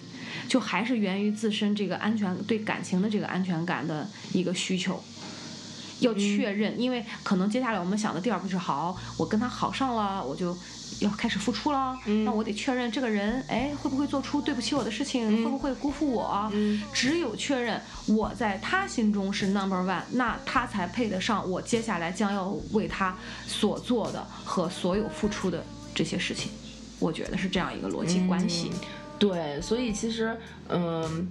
[0.49, 5.03] 就还是源于自身这个安全对感情的这个安全感的一个需求，
[6.01, 10.57] 要确认，因为可能接下来我们想的第二步就是好，我跟他好上了，我就
[11.01, 16.53] 要开始付出了，那我得确认这个人，哎，会不会做出对不起我的事情，会不会辜负我？
[16.93, 23.17] 只有确认我在他心中是 number one，那他才配得上我接下来将要为他
[23.47, 25.65] 所做的和所有付出的
[25.95, 26.51] 这些事情。
[26.99, 28.71] 我觉得是这样一个逻辑关系。
[29.21, 30.37] 对，所以其实，
[30.69, 31.29] 嗯，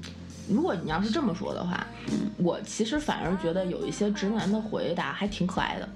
[0.48, 1.86] 如果你要是这么说的话，
[2.38, 5.90] 我其实反而觉得有一些直男的回答还挺可爱的，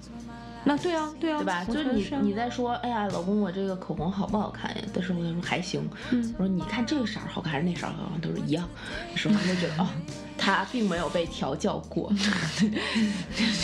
[0.66, 1.64] 那对啊，对啊，对吧？
[1.68, 4.82] 我就是你你在说，哎呀，老公，我这个口红好不好看呀？
[4.92, 5.88] 的时候，他说还行。
[6.12, 8.68] 嗯我说你看这个色儿好看还是那色儿好看，都是一样。
[9.12, 9.88] 的时候，你就觉得哦，
[10.38, 12.12] 他并没有被调教过，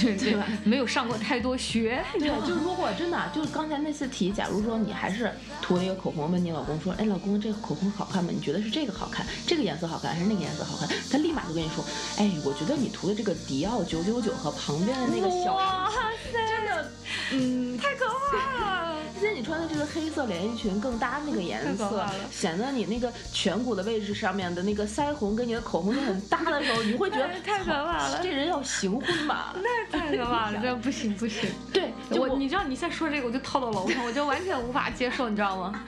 [0.01, 0.45] 对吧？
[0.63, 8.31] 没有上过太多学，对，就如果真的就是刚才那次题，假如说你还是涂了一个口红，问你老公说，哎，老公这个口红好看吗？
[8.33, 10.89] 你觉得是这个好看，这个颜色好看还是那个颜色好看？
[11.11, 11.83] 他立马就跟你说，
[12.17, 15.97] 哎，我觉得你涂的这个迪奥九九九和旁边的那个小哇塞
[16.31, 16.91] 真的，
[17.31, 18.98] 嗯，太可怕了！
[19.19, 29.53] 而且你穿的这个黑色连衣裙更搭那个颜色显得你那个颧骨的位置上面的那个腮红跟你的口红就很搭的时候，你会觉得 太可怕了这人要行婚吧？
[29.57, 31.49] 那太可怕了， 这不行不行。
[31.73, 35.83] 对，就我你知道你再说这个我就套到楼上，我就完全无法接受，你知道吗？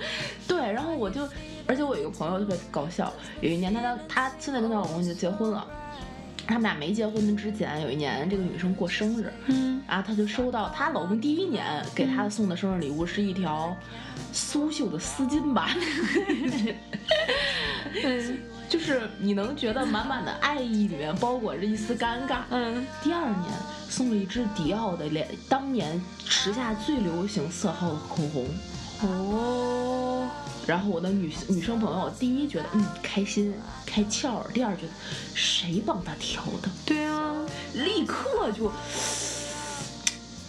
[0.45, 1.21] 对，然后我就，
[1.65, 5.65] 而且我有一个朋友特别搞笑，有一年她她她现在跟她老公就结婚了，
[6.47, 13.75] 他们俩没结婚之前，有一年这个女生过生日，嗯，然后她就收到她老公第一年给她送的生日礼物是一条
[14.33, 15.69] 苏绣的丝巾吧，
[18.67, 22.39] 就是你能觉得满满的爱意里面包裹着一丝尴尬。
[22.49, 23.51] 嗯，第二年
[23.89, 28.47] 送了一支迪奥的连当年时下最流行色号的口红。
[29.03, 30.29] 哦，
[30.67, 33.53] 然后我的女女生朋友，第一觉得嗯开心
[33.85, 34.91] 开窍儿，第二觉得
[35.33, 37.33] 谁帮她挑的，对啊，
[37.73, 38.71] 立刻就，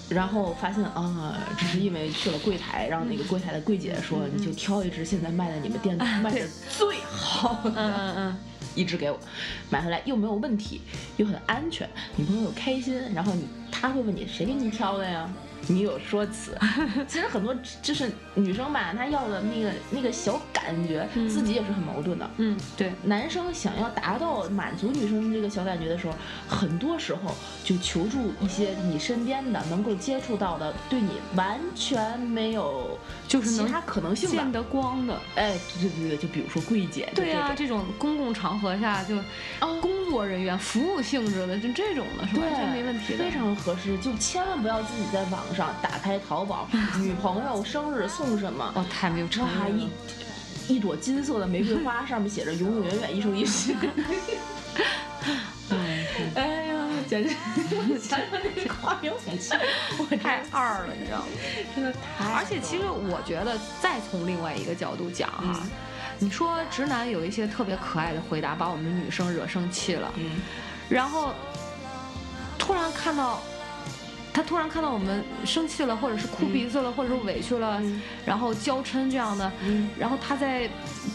[0.09, 8.38] 然后发现啊，只是因为去了柜台，让那个柜台的柜姐说，你就挑一支现在卖在你们店卖的最好的，嗯嗯嗯，
[8.75, 9.19] 一支给我，
[9.71, 10.83] 买回来又没有问题，
[11.17, 15.27] 又很安全，女朋友又开心，然后你他会问你谁给你挑的呀？
[15.68, 16.57] 你有说辞，
[17.07, 22.29] 其实很多就是女生吧，她要的那个那个小感觉，自己也是很矛盾的。
[22.38, 26.14] 嗯，对，男生想要达到满足女生这个小感觉的时候，
[26.48, 32.98] 很多时候就求助一些你身边的能够接触到的，对你完全没有
[33.29, 34.31] 就是能其他可能性。
[34.31, 35.20] 见得光的。
[35.35, 39.16] 哎，对对对，就比如说柜姐，就对啊，这种公共场合下就
[39.81, 43.25] 工作人员、服务性质的，就这种的是对完全没问题的。
[43.25, 43.96] 非常合适。
[43.98, 49.91] 就千万不要自己在网上打开淘宝， 女朋友生日送什么，哦，太没有诚哇意了。
[50.69, 53.75] 一一朵金色的玫瑰花，上面写着“永永远远一生一世”。
[55.71, 56.75] 嗯，哎呀，
[57.09, 57.31] 简直！
[57.99, 59.57] 想想这个画面，我想笑，
[59.99, 61.27] 我太二了，你知道吗？
[61.75, 62.33] 真的太……
[62.35, 65.61] 而且其实我觉得，再从另外一个角度讲哈，
[66.19, 70.41] 你说直男有一些特别可爱的回答，把我们女生惹生气了，嗯
[70.88, 71.33] 然后
[72.59, 73.41] 突然看到。
[74.35, 80.68] 他突然看到我们生气了，或者是哭鼻子了，或者是委屈了，嗯然后娇嗔这样的，嗯然后他在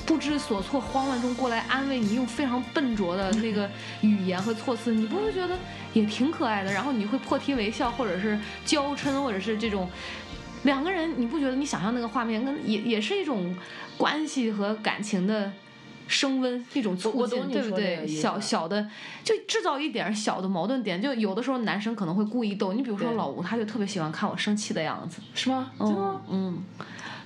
[0.05, 3.67] 不知所措、慌乱中过来安慰你，用非常笨拙的那个
[4.01, 5.57] 语言和措辞，你不会觉得
[5.93, 6.71] 也挺可爱的？
[6.71, 9.89] 然后你会破涕为笑，或者是娇嗔，或者是这种
[10.63, 13.55] 两个人，你不觉得你想象那个画面跟也也是一种
[13.97, 15.51] 关系和感情的。
[16.07, 18.07] 升温一种促进，对不对？
[18.07, 18.87] 小小的
[19.23, 25.71] 就制造一点小的矛盾点，就有的时候男生可能会故意逗你，比如说老吴，他就特别喜欢看我生气的样子，是吗？
[25.79, 26.21] 嗯吗？
[26.29, 26.63] 嗯，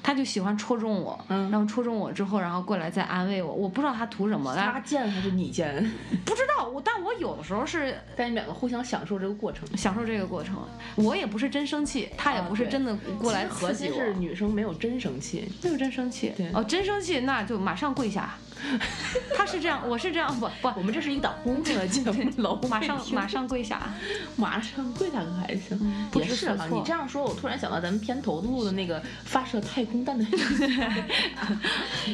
[0.03, 3.53] 他就喜欢戳中我，嗯然后戳中我之后，然后过来再安慰我。
[3.53, 5.75] 我不知道他图什么，他贱还是你贱？
[6.25, 9.67] 不知道我，但我有的时候是但你们两个互相享受这个过程。
[9.77, 10.55] 享受这个过程。
[10.95, 13.93] 我也不是真生气，他也不是真的过来其实核刺激我。
[13.93, 15.47] 心是女生没有真生气。
[15.61, 18.35] 没有真生气对，哦，真生气那就马上跪下。
[19.35, 23.91] 他是这样，我是这样， 不不，我们这是一档公众的节目， 老马上马上跪下。
[24.35, 25.77] 马上跪下可还行？
[26.11, 30.25] 不也是哈，知所措你这样说，我突然想到咱们片头录的那个发射太空弹的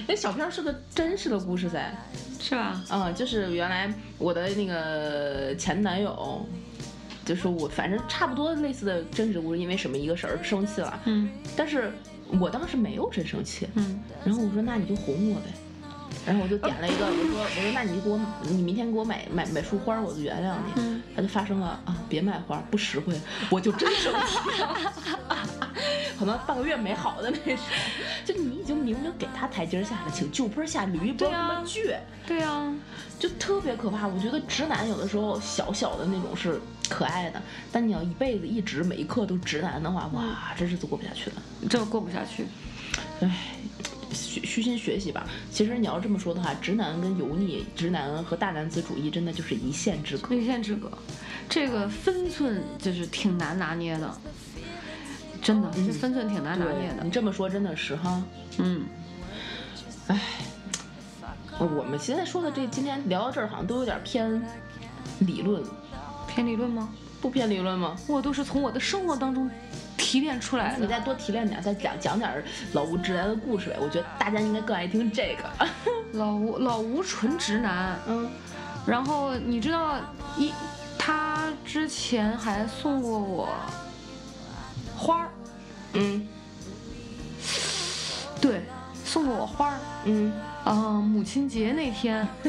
[0.08, 1.92] 那小片儿是个真实的故事噻。
[2.40, 2.82] 是吧？
[2.92, 6.46] 嗯，就是原来我的那个前男友，
[7.26, 11.92] 就是我反正差不多类似的真实故事，因为什么一个事儿生气了，嗯，但是
[12.40, 15.48] 我当时没有真生气，嗯，然后我说那你就哄我呗。
[16.26, 20.82] 然后我就点了一个，我说我说那你给我你明天给我买买买束花，我就原谅你。
[20.82, 24.38] 嗯，他就发生了啊，别买花，不实惠，我就真生气。
[26.20, 27.64] 可能半个月没好的那种，
[28.26, 31.96] 就你已经明明给他台阶下了，请就坡下驴，不要那么倔。
[32.26, 32.74] 对呀，
[33.20, 34.08] 就特别可怕。
[34.08, 41.36] 我觉得直男有的时候小小的那种是可爱的，但你要一辈子一直每一刻都直男的话，哇，这日子过不下去了，
[41.70, 42.48] 这过不下去。
[43.22, 43.30] 唉。
[44.12, 45.28] 虚虚心学习吧。
[45.52, 50.34] 其实你要这么说的话，直男跟油腻，直男和大男子主义真的就是一线之隔。
[50.36, 50.92] 一线之隔，
[51.50, 54.18] 这个分寸就是挺难拿捏的，
[55.42, 57.04] 真的，这分寸挺难拿捏的。
[57.04, 58.24] 你这么说真的是哈，
[58.58, 58.86] 嗯，
[60.08, 60.20] 唉，
[61.60, 64.42] 我们现在说的这今天聊到这儿，好像都有点偏
[65.20, 65.64] 理论，
[66.28, 66.90] 偏理论吗？
[67.20, 67.98] 不偏理论吗？
[68.08, 69.50] 我都是从我的生活当中。
[70.08, 72.42] 提炼出来，你再多提炼点，再讲讲点
[72.72, 73.76] 老吴直男的故事呗。
[73.82, 75.68] 我觉得大家应该更爱听这个。
[76.18, 78.30] 老吴，老吴纯直男，嗯。
[78.86, 79.98] 然后你知道，
[80.38, 80.54] 一
[80.98, 83.50] 他之前还送过我
[84.96, 85.30] 花儿，
[85.92, 86.26] 嗯。
[88.40, 88.62] 对，
[89.04, 90.32] 送过我花儿，嗯。
[90.64, 92.26] 嗯，母亲节那天，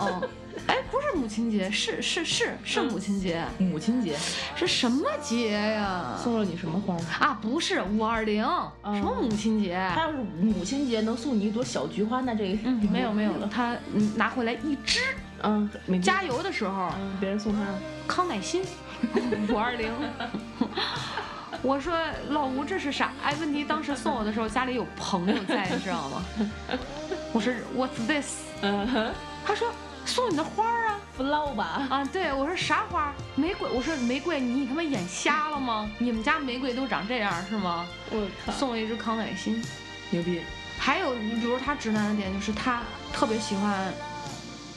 [0.00, 0.28] 嗯。
[0.66, 3.44] 哎，不是母亲节，是是是是母亲节。
[3.58, 4.16] 母亲节
[4.56, 6.18] 是什么节呀？
[6.22, 7.38] 送了你什么花啊？
[7.40, 8.42] 不是五二零，
[8.84, 9.78] 什么母亲节？
[9.94, 13.48] 他要是母亲节能送你一朵小菊花，那这个嗯没有没有了。
[13.52, 13.76] 他
[14.16, 15.00] 拿回来一支，
[15.42, 15.70] 嗯，
[16.02, 17.60] 加油的时候，别人送他
[18.08, 18.62] 康乃馨，
[19.48, 19.92] 五二零。
[21.62, 21.96] 我说
[22.28, 23.12] 老吴这是啥？
[23.22, 26.22] 哎，问题当时送我的时候家里有朋友在，你知道吗？
[27.32, 28.42] 我说 What's this？
[28.62, 29.12] 嗯哼，
[29.44, 29.68] 他说。
[30.06, 33.12] 送你的花儿啊，flow 吧啊，对我说啥花？
[33.34, 33.68] 玫瑰。
[33.70, 35.90] 我说玫瑰，你他妈眼瞎了吗？
[35.98, 37.86] 你们家玫瑰都长这样是吗？
[38.10, 38.52] 我靠！
[38.52, 39.62] 送了一只康乃馨，
[40.10, 40.40] 牛逼。
[40.78, 43.92] 还有，你比如他直男的点就是他特别喜欢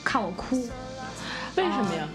[0.04, 0.68] 看我哭，
[1.56, 2.06] 为什么呀？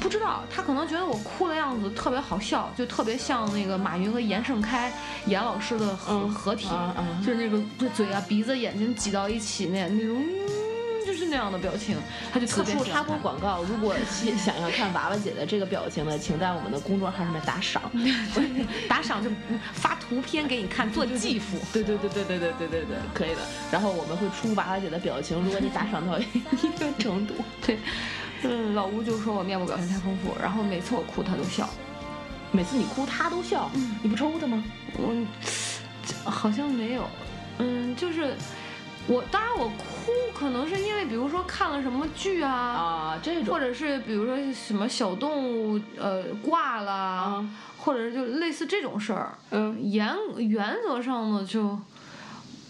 [0.00, 4.92] 不知道，他可能觉得我哭的样子特别好笑，就特别像那个马云和严盛开
[5.26, 6.68] 严老师的合合体，
[7.24, 7.62] 就是那个
[7.94, 10.22] 嘴啊、鼻子、眼睛挤到一起那那种。
[11.06, 11.96] 就是那样的表情，
[12.32, 12.74] 他就特别。
[12.84, 13.94] 插播广告，如果
[14.36, 17.82] 想要看娃娃姐的这个表情呢，请在我们的公众号上面打赏，
[18.88, 19.30] 打赏就
[19.72, 21.58] 发图片给你看，做继父。
[21.72, 23.40] 对对对对对对对对对，可以的。
[23.70, 26.24] 然后我们会出娃娃姐的表情，如果你打赏到一
[26.76, 27.34] 定程度。
[27.64, 27.78] 对，
[28.42, 31.68] 嗯，老吴就说我面部表情太丰富，然后每次我哭他都笑，
[32.50, 33.70] 每次你哭他都笑，
[34.02, 34.64] 你不抽他吗？
[34.98, 37.08] 我好像没有，
[37.58, 38.34] 嗯，就是。
[39.08, 47.46] 我当然我哭，可能是因为比如说看了什么剧啊啊这种，或者是比如说什么小动物呃挂了，
[47.78, 49.38] 或者是就类似这种事儿。
[49.50, 51.78] 嗯，原原则上呢就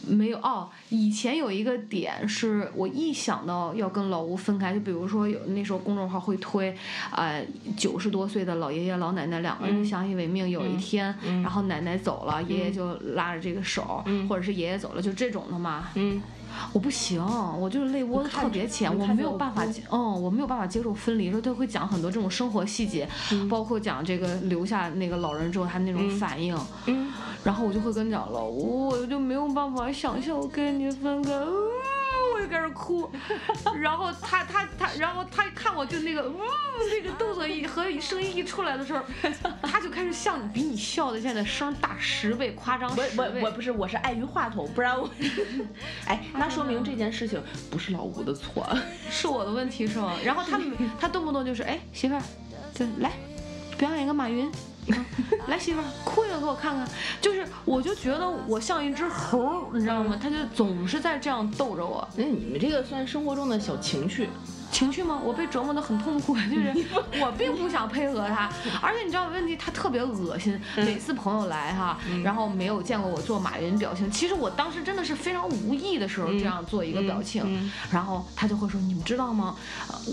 [0.06, 0.68] 没有哦。
[0.88, 6.76] 以前有一个点是我一想到要跟老吴分开，就比如说有那时候公众号会推，
[7.14, 7.44] 呃
[7.76, 15.88] 九十多岁的老爷爷老奶奶两个人相依为命，有一天，然后奶奶走了，爷爷就拉着这个手，或者是爷爷走了，就这种的嘛。
[15.94, 16.20] 嗯。
[16.72, 17.24] 我不行，
[17.58, 21.30] 我就是泪窝子特别浅，我没有办法，嗯，我没有办法接受分离。
[21.30, 23.08] 说他会讲很多这种生活细节，
[23.48, 27.12] 包括讲这个留下那个老人之后他那种反应，嗯，
[27.44, 31.32] 然后我就会跟讲了，我就没有办法想象我跟你分开。
[31.32, 31.95] 我
[32.46, 33.10] 就开始哭，
[33.80, 36.38] 然后他他他，然后他看我就那个，呜，
[36.90, 39.02] 那个动作一和声音一出来的时候，
[39.62, 43.40] 他就开始笑比你笑的现在声大十倍，夸张十倍。
[43.40, 45.10] 我我不是我是碍于话筒，不然我，
[46.06, 48.66] 哎，那说明这件事情不是老吴的错，
[49.10, 50.14] 是我的问题是吗？
[50.24, 50.60] 然后他
[51.00, 52.16] 他动不动就是哎媳妇
[52.98, 53.12] 来
[53.76, 54.50] 表演一个马云。
[55.48, 56.86] 来媳妇儿，哭一个给我看看。
[57.20, 60.18] 就是，我就觉得我像一只猴，你知道吗？
[60.20, 62.06] 他就总是在这样逗着我。
[62.16, 64.28] 那你们这个算生活中的小情趣。
[64.72, 65.18] 情绪吗？
[65.24, 66.74] 我被折磨得很痛苦，就是
[67.22, 68.50] 我并不想配合他，
[68.82, 70.60] 而且你知道问题，他特别恶心。
[70.76, 79.56] 每次朋友来哈，然后没有见过我做马云表情，其实我当时真的是非常无意的时候这样做一个表情，然后他就会说：“你们知道吗？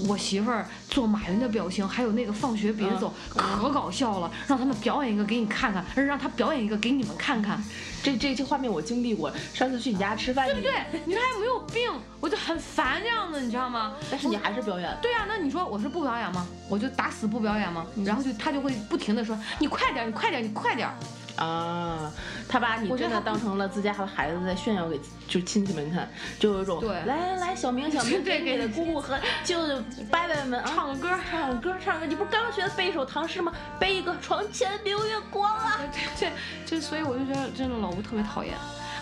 [0.07, 7.63] 我媳妇儿做马云的表情，还有那个放学别走，可搞笑了，让他们表演一个给你看看，让他表演一个给你们看看。”
[8.03, 10.73] 这这这画面我经历过，上次去你家吃饭，对不对？
[11.05, 13.93] 你说还没有病，我就很烦这样的，你知道吗？
[14.11, 14.97] 但是你还是表演。
[15.01, 16.45] 对啊，那你说我是不表演吗？
[16.67, 17.85] 我就打死不表演吗？
[18.03, 20.89] 然后就他就会不停的说你快点，你快点，你快点。
[21.35, 22.11] 啊，
[22.47, 26.07] 他把你真的当成了自家的孩子在炫耀给就亲戚们看，
[26.39, 29.81] 就有一种来来来，小明小明， 给给的姑姑和舅舅
[30.11, 33.51] 伯伯 们唱个歌唱个歌唱个，你不是刚学背一首唐诗吗？
[33.79, 35.79] 背一个床前明月光啊，
[36.15, 36.27] 这
[36.65, 38.53] 这所以我就觉得真的老吴特别讨厌，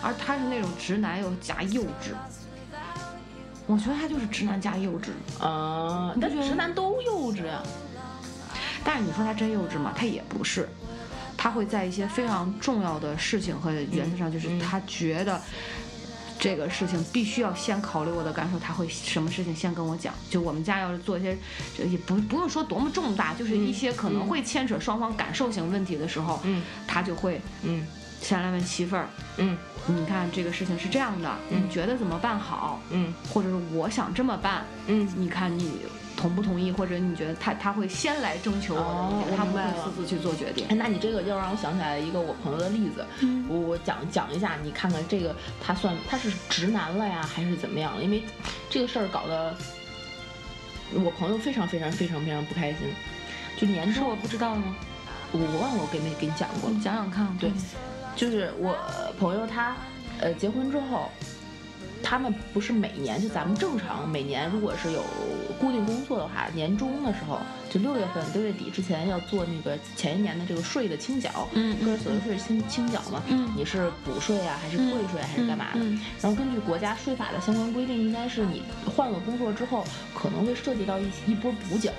[0.02, 2.14] 而他是那种直男又加幼稚，
[3.66, 5.10] 我觉得他就是直男加幼稚
[5.44, 7.62] 啊，但直男都幼稚呀，
[8.82, 9.92] 但是你说他真幼稚吗？
[9.94, 10.66] 他也不是。
[11.42, 15.40] 他会在一些非常重要的事情和原则上，就是他觉得
[16.38, 20.14] 这个事情必须要先考虑我的感受，他会什么事情先跟我讲。
[20.30, 21.36] 就我们家要是做一些，
[21.90, 27.84] 也不不用说多么重大，就是一些可能会牵扯双方感受型问题的时候，嗯，他就会嗯
[28.20, 32.80] 先来问媳妇儿，嗯，你看这个事情是这样的，你觉得怎么办好？
[32.90, 35.72] 嗯，或者是我想这么办，嗯，你看你。
[36.22, 40.64] 同不同意，或者你觉得他他会先来征求我的意见，他不会私自去做决定。
[40.68, 43.04] 哎，那你这个又让我想起来一个我朋友的例子，
[43.48, 48.00] 我我讲讲一下，你看看这个他算他是直男了呀，还是怎么样？
[48.00, 48.22] 因为
[48.70, 49.52] 这个事儿搞得
[50.94, 52.78] 我朋友非常非常非常非常不开心。
[53.56, 54.76] 就年终我不知道吗？
[55.32, 57.36] 我忘了我给没给你讲过，你讲讲看。
[57.38, 57.50] 对，
[58.14, 58.76] 就是我
[59.18, 59.74] 朋友他
[60.20, 61.10] 呃结婚之后。
[62.02, 65.02] 他们不是每年，就咱们正常每年，如果是有
[65.58, 67.38] 固定工作的话，年终的时候，
[67.72, 75.80] 就六月份、六月底之前要做那个前一年的这个税的清缴，嗯，个人所得税清清缴嘛，嗯，你是补税啊，还是退税，还是干嘛的？
[76.20, 78.62] 然后根据国家税法的相关规定，应该是你
[78.94, 81.90] 换了工作之后，可能会涉及到一一波补缴，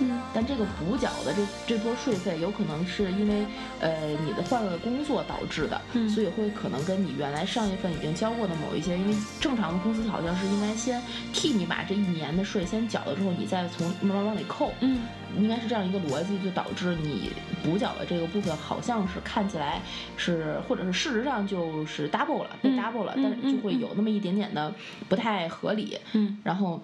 [0.00, 3.46] 嗯，但这个补缴的这这波税费，有可能是因为
[3.80, 14.72] 呃你的换了工作导致的，嗯，所以会可能跟你原来上一份已经交过的某一些，因为正正常的公司好像是应该先替你把这一年的税先缴了之后，你再从慢慢往里扣。
[14.80, 15.00] 嗯，
[15.36, 17.30] 应该是这样一个逻辑，就导致你
[17.62, 19.80] 补缴的这个部分好像是看起来
[20.16, 24.74] 是，或者是事实上就是 double 了，被 double 了，但是就会有那么一点点的
[25.08, 25.98] 不太合理。
[26.12, 26.82] 嗯，然后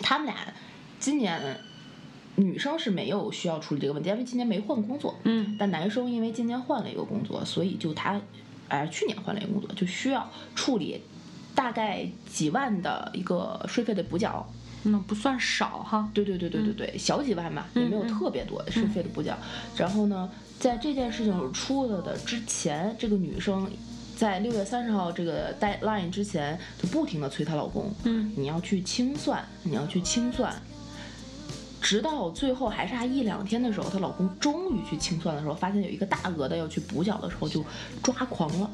[0.00, 0.36] 他们俩
[0.98, 1.58] 今年
[2.36, 5.18] 女生是没有需要处理这个问题，因为今年没换工作。
[5.24, 8.20] 嗯，但男生因为今年换了一个工作，所以就他。
[8.68, 10.98] 哎，去年换了一个工作，就需要处理
[11.54, 14.50] 大概几万的一个税费的补缴，
[14.82, 16.08] 那不算少哈。
[16.12, 19.36] 对对对对对对，小几万吧，也没有特别多是费的补缴。
[19.76, 23.70] 然后呢，在这件事情出了的之前，这个女生
[24.16, 30.54] 在六月三十号这个 deadline 之前，就不停的催她老公，嗯，你要去清算，你要去清算。
[31.80, 37.64] 直到最后还差一两天的时候，她老公终于去清算的时候，发现有一个大额的要去补缴的时候，就
[38.02, 38.70] 抓狂了。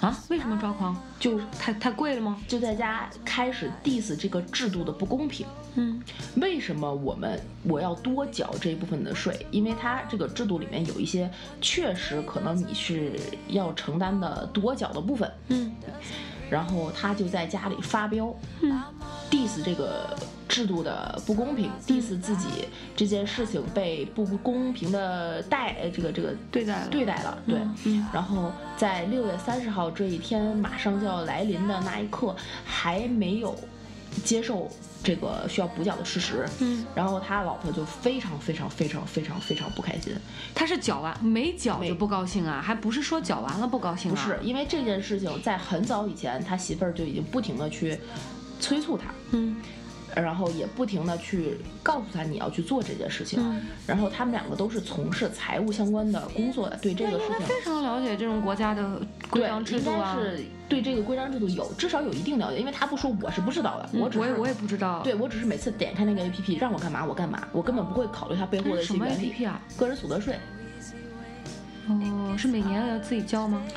[0.00, 0.16] 啊？
[0.28, 0.96] 为什么抓狂？
[1.18, 2.38] 就太太贵了吗？
[2.46, 5.46] 就在家开始 diss 这个制度的不公平。
[5.76, 6.00] 嗯，
[6.36, 9.46] 为什么我们我要多缴这一部分的税？
[9.50, 11.30] 因为它这个制度里面有一些
[11.60, 13.12] 确实可能你是
[13.48, 15.30] 要承担的多缴的部分。
[15.48, 15.72] 嗯，
[16.54, 18.32] 然后他就在家里发飙。
[18.62, 18.80] 嗯
[19.28, 20.16] ，diss 这个。
[20.46, 27.58] 制度的不公平，diss 自己这件事情被不公平的待，这个这个对待对待了，对。
[28.12, 33.56] 然后在六月三十号这一天马上就要来临的那一刻，还没有
[34.22, 34.70] 接受
[35.02, 36.46] 这个需要补缴的事实。
[36.60, 36.84] 嗯。
[36.94, 40.14] 然后他老婆就非常非常非常非常非常不开心。
[40.54, 42.62] 他是缴完没缴就不高兴啊？
[42.62, 44.14] 还不是说缴完了不高兴啊？
[44.14, 47.98] 不是，因为这件事情在很早以前，他媳妇儿就已经不停的去
[48.60, 49.06] 催促他。
[49.32, 49.56] 嗯。
[50.14, 59.00] 然后也不停的去告诉他你要去做这件事情，然后他们两个都是从事财务相关的工作的，对这个事情非常了解这种国家的
[59.30, 69.34] 规章制度啊，是对这个规章制度有至少有一定了解，因为他不说我是不知道的，我只我也我也不知道，对我只是每次点开那个 A P P 让我干嘛我干嘛，我根本不会考虑它背后的一些原理。
[69.76, 70.38] 个人所得税。
[71.86, 73.62] 哦，是每年要自己交吗？
[73.66, 73.70] 嗯，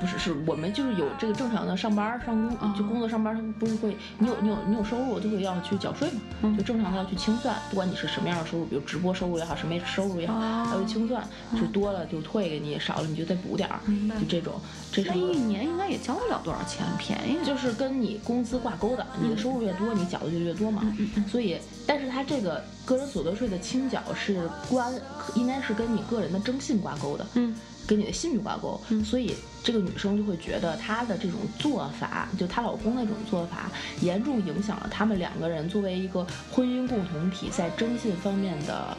[0.00, 6.08] 不是，是我们就是有这个正常的上班上工就工作上班，他不是会你有你有你有收入就会要去缴税
[6.40, 10.38] 嘛，就正常的要去清算，不管你是什么样的收入，比如直播收入也好，什么收入也好，
[10.72, 11.26] 要去清算，
[11.58, 13.80] 就多了就退给你，少了你就再补点儿，
[14.20, 14.60] 就这种。
[14.90, 17.44] 这是一年应该也交不了多少钱，便宜。
[17.44, 20.82] 就是跟你工资挂钩的，你的收入越多，你缴的就越多嘛。
[21.30, 24.92] 所以，但是它这个个人所得税的清缴是关，
[25.34, 27.26] 应该是跟你个人的征信挂钩的。
[27.34, 27.54] 嗯。
[27.86, 29.34] 跟你的信誉挂钩，所以
[29.64, 33.72] 这个女生就会觉得她的这种做法，就她老公那种做法，
[34.02, 38.94] 严重影响了他们两个人作为一个婚姻共同体在征信方面的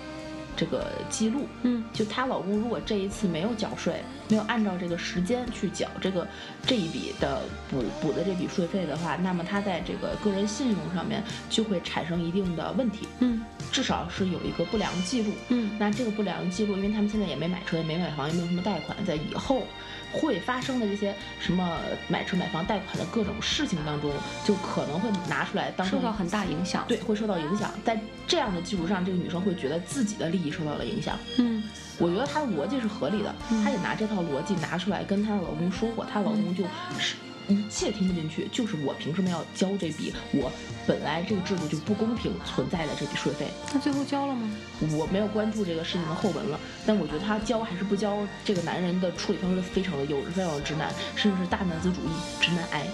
[0.60, 6.28] 这个记录，嗯，就她老公如果这一次没有缴税，没有按照这个时间去缴这个
[6.68, 13.42] 这一笔的补补的这笔税费的话，那么他在这个个人信用上面就会产生一定的问题，嗯。
[13.72, 15.32] 至少是有一个不良记录。
[15.50, 15.72] 嗯。
[15.80, 19.64] 那这个不良记录，因为他们现在也没买车，也没买房，也没有什么贷款，在以后
[20.12, 24.12] 会发生的这些什么买车、买房、贷款的各种事情当中，
[24.44, 26.86] 就可能会拿出来当受到很大影响。
[26.88, 27.72] 对，会受到影响。
[27.84, 31.18] 在这样的基础上，这个女生会觉得自己的利益受到了影响。
[31.38, 31.64] 嗯
[31.98, 36.64] 我觉得她的逻辑是合理的，她也拿这套逻辑拿出来跟她的老公说过，她老公就
[36.98, 37.16] 是
[37.50, 40.52] 一切听不进去，就是我凭什么要交这笔我
[40.88, 43.48] 本来这个制度就不公平存在的这笔税费？
[43.74, 44.50] 那最后交了吗？
[44.92, 52.88] 我没有关注这个事情的后文了，但我觉得他交还是不交，这个男人的处理方式非常的幼稚，非常的直男，甚至是大男子主义、直男癌。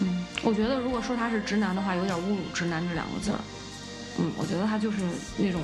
[0.00, 3.38] 嗯，我觉得如果说他是直男的话，有点侮辱“直男”这两个字儿。
[4.18, 4.98] 嗯，我觉得他就是
[5.36, 5.62] 那种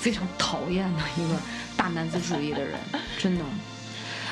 [0.00, 1.36] 非常讨厌的一个
[1.76, 2.78] 大男子主义的人，
[3.18, 3.44] 真的。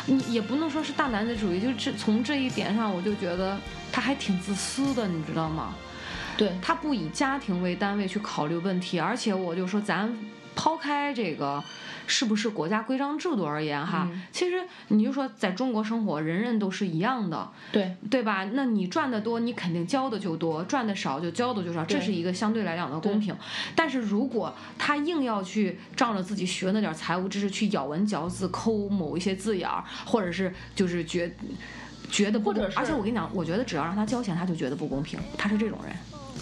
[0.07, 3.59] 你也不能说是大男子主义，就这从这一点上，我就觉得
[3.93, 5.75] 他还挺自私的，你知道吗？
[6.37, 10.11] 对他不以家庭为单位去考虑问题，而且我就说咱
[10.55, 11.63] 抛开这个
[12.11, 18.45] 是不是国家规章制度而言哈，嗯其实你就说在中国生活，人人都是一样的，对对吧？
[18.53, 23.33] 那你赚的多，你肯定交的就多；赚的少就交的就少，这是一个相对来讲的公平。
[23.77, 31.33] 但是如果他硬要去仗着自己学那点财务知识去咬文嚼字、抠某一些字眼儿，或者是就是觉
[32.11, 35.95] 觉得不公或者是而且我跟你讲，我觉得只要让他交钱，他就觉得不公平，他是这种人。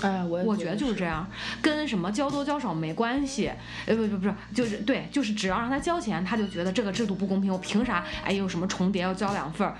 [0.02, 1.26] 哎，我我觉得就是这样，
[1.60, 3.50] 跟什么交多交少没关系。
[3.86, 7.52] 呃，不不不是，就是对，就是只要让他交钱，他就觉得这个制度不公平。
[7.52, 8.04] 我凭啥？
[8.24, 9.76] 哎，有什么重叠要交两份儿？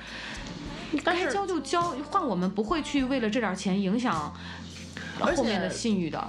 [1.05, 4.33] 但是该交就交，换我们不会去为了这点钱影响
[5.27, 6.23] 后面的信誉的。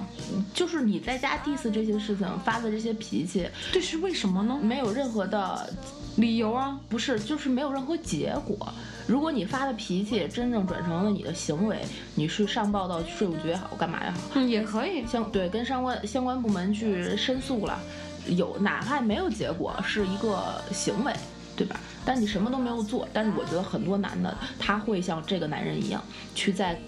[0.53, 4.57] 就是你在家 diss 这些事情发的这些脾气，这是为什么呢？
[4.61, 5.73] 没有任何的
[6.17, 8.71] 理由啊，不是，就是没有任何结果。
[9.07, 11.79] 如果你发的脾气真正转成了你的行为，
[12.13, 15.05] 你去上报到税务局也好，干嘛也好，嗯，也可以。
[15.07, 17.79] 相对跟相关相关部门去申诉了，
[18.27, 21.11] 有哪怕没有结果，是一个行为，
[21.55, 21.79] 对吧？
[22.05, 26.03] 但你什么都没有做，但是我觉得很多男的他会像这个男人一样，
[26.35, 26.79] 去在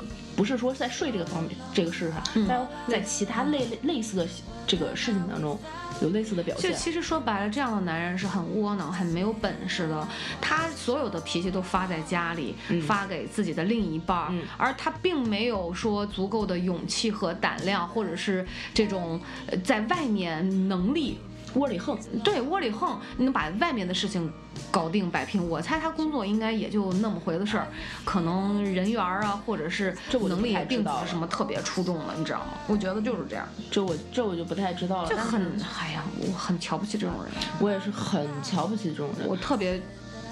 [0.41, 4.27] 不是说在睡这个方面这个事上，嗯在在其他类类类似的
[4.65, 5.55] 这个事情当中
[6.01, 6.71] 有类似的表现。
[6.71, 10.07] 就其实说白了，这样的男人是很窝囊、很没有本事的。
[10.41, 12.55] 他所有的脾气都发在家里，
[12.87, 21.19] 发给自己的另一半儿，嗯而他并没有说足够的勇气和胆量，或者是这种呃在外面能力。
[21.55, 24.31] 窝里横，对，窝里横，你能把外面的事情
[24.69, 25.47] 搞定摆平。
[25.49, 27.67] 我猜他工作应该也就那么回的事儿，
[28.05, 32.53] 可能人缘儿啊，或者是这我能力也并不是什么特别出众的，你知道吗？
[32.67, 35.09] 我觉得就是这样，这我这我就不太知道了。
[35.09, 35.41] 就很，
[35.79, 37.31] 哎呀，我很瞧不起这种人。
[37.59, 39.27] 我也是很瞧不起这种人。
[39.27, 39.81] 我特别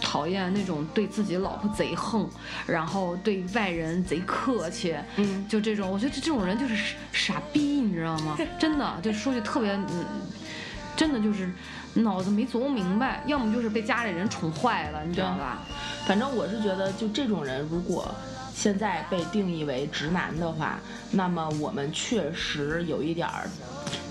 [0.01, 2.29] 讨厌那种对自己老婆贼横，
[2.65, 8.37] 然后对外人贼客气，嗯，就这种，我觉得这种人就是傻傻逼，你知道吗？
[8.57, 10.05] 真的，就说句特别，嗯，
[10.99, 11.49] 真的就是
[11.93, 15.59] 脑子没琢磨明白，要么就是被家里人宠坏了，你知道吧？
[16.05, 18.13] 反正我是觉得，就这种人，如果
[18.53, 20.77] 现在被定义为直男的话，
[21.11, 23.49] 那么我们确实有一点儿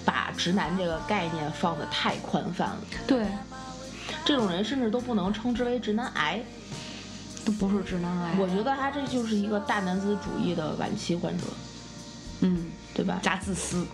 [0.02, 2.78] 把直男这个概念放得太宽泛了。
[3.06, 3.26] 对，
[4.24, 6.42] 这种人甚至都不能称之为直男癌，
[7.44, 8.34] 都不是直男癌。
[8.38, 11.44] 我觉得他这就是一个大男子主义的晚期患者，
[12.40, 13.20] 嗯，对吧？
[13.22, 13.86] 加自私，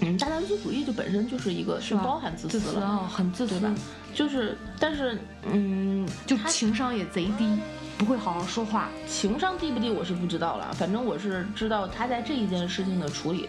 [0.00, 1.94] 嗯，大男子主义就本身就是一个是？
[1.94, 3.74] 包含自私了，啊，很自私对吧？
[4.14, 5.18] 就是，但是，
[5.50, 7.58] 嗯，就他情商也贼低，
[7.98, 8.88] 不会好好说话。
[9.08, 13.48] 情商低不低我是不知道了，反正我是知道他在这一件事情的处理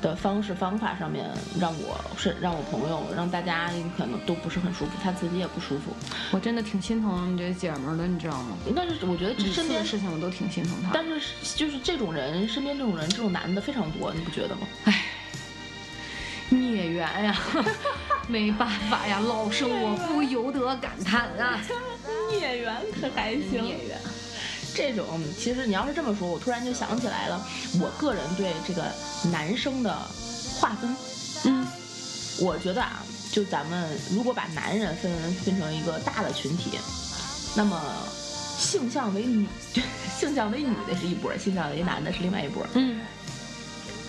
[0.00, 5.92] 的方式方法上面，让我是让我朋友让大家可能都不是很舒服，他自己也不舒服。
[6.30, 8.56] 我真的挺心疼你这姐们儿的，你知道吗？
[8.74, 10.90] 但是我觉得这身身边边的事情我都挺心疼他。
[10.94, 11.20] 但是
[11.56, 14.66] 就是这种人，身边这种人，这种男的非常多，你不觉得吗？
[16.50, 17.36] 孽缘呀，
[18.28, 21.60] 没办法呀，老生我不由得感叹啊。
[22.30, 23.62] 孽缘可还行？
[23.62, 23.98] 孽缘，
[24.74, 27.46] 这种其实你要是这么说，我突然就想起来了，
[27.80, 28.84] 我个人对这个
[29.30, 29.94] 男生的
[30.58, 30.96] 划分，
[31.44, 31.66] 嗯，
[32.40, 36.78] 我觉得啊，就咱们如果把男人分分成一个大的群体，
[37.56, 37.80] 那么
[38.58, 39.46] 性向为女，
[40.18, 42.66] 性向为女的是一波，性向为男的是另外一波。
[42.74, 43.00] 嗯，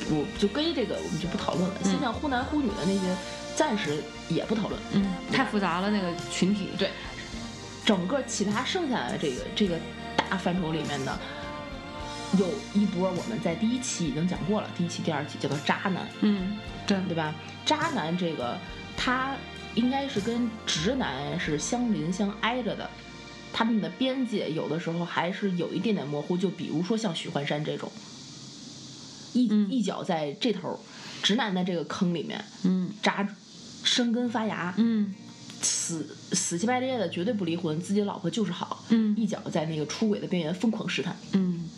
[0.10, 3.16] 我就跟这个我们就不讨论了，嗯性向忽男忽女的那些
[3.56, 4.82] 暂时也不讨论。
[4.94, 6.70] 嗯，太复杂了那个群体。
[6.78, 6.90] 对，
[7.86, 9.78] 整个其他剩下的这个这个
[10.16, 11.20] 大范畴里面的，
[12.38, 16.58] 有一波我们在第一期已经讲过了，第一期、第二期叫做渣男，嗯，
[16.88, 17.34] 对，对吧？
[17.66, 18.58] 渣男这个
[18.98, 19.36] 他
[19.76, 22.90] 应该是跟直男是相邻相挨着的，
[23.54, 26.36] 他们的边界有的时候还是有一点点模糊。
[26.36, 27.92] 就比如说像许幻山这种，
[29.34, 30.80] 一一脚在这头，
[31.22, 33.28] 直男的这个坑里面，嗯，扎
[33.84, 35.14] 生根发芽，嗯，
[35.62, 41.70] 死死乞白赖的绝对不离婚，自己老婆就是好，嗯，一脚在那个出轨的边缘疯狂试探，嗯。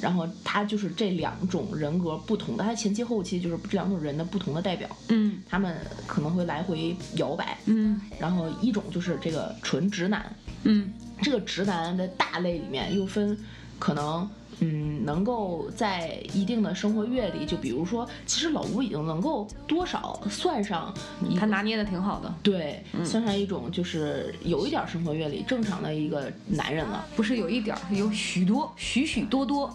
[0.00, 5.76] 然后他就是这两种人格不同的，他前期后期就是这两种人的不同的代表，嗯，他们
[6.06, 13.38] 可能会来回摇摆，嗯，然后一种就是这个纯直男，嗯，这个直男的大类里面又分
[13.78, 14.26] 可能。
[14.60, 20.94] 嗯，能够在一定的生活阅历，就比如说，其实老吴已经能够多少算上，
[21.38, 29.74] 他拿捏的挺好的，对，算上一种就是有一点生活阅历，正常的一个男人了，不是有一点，有许多许许多多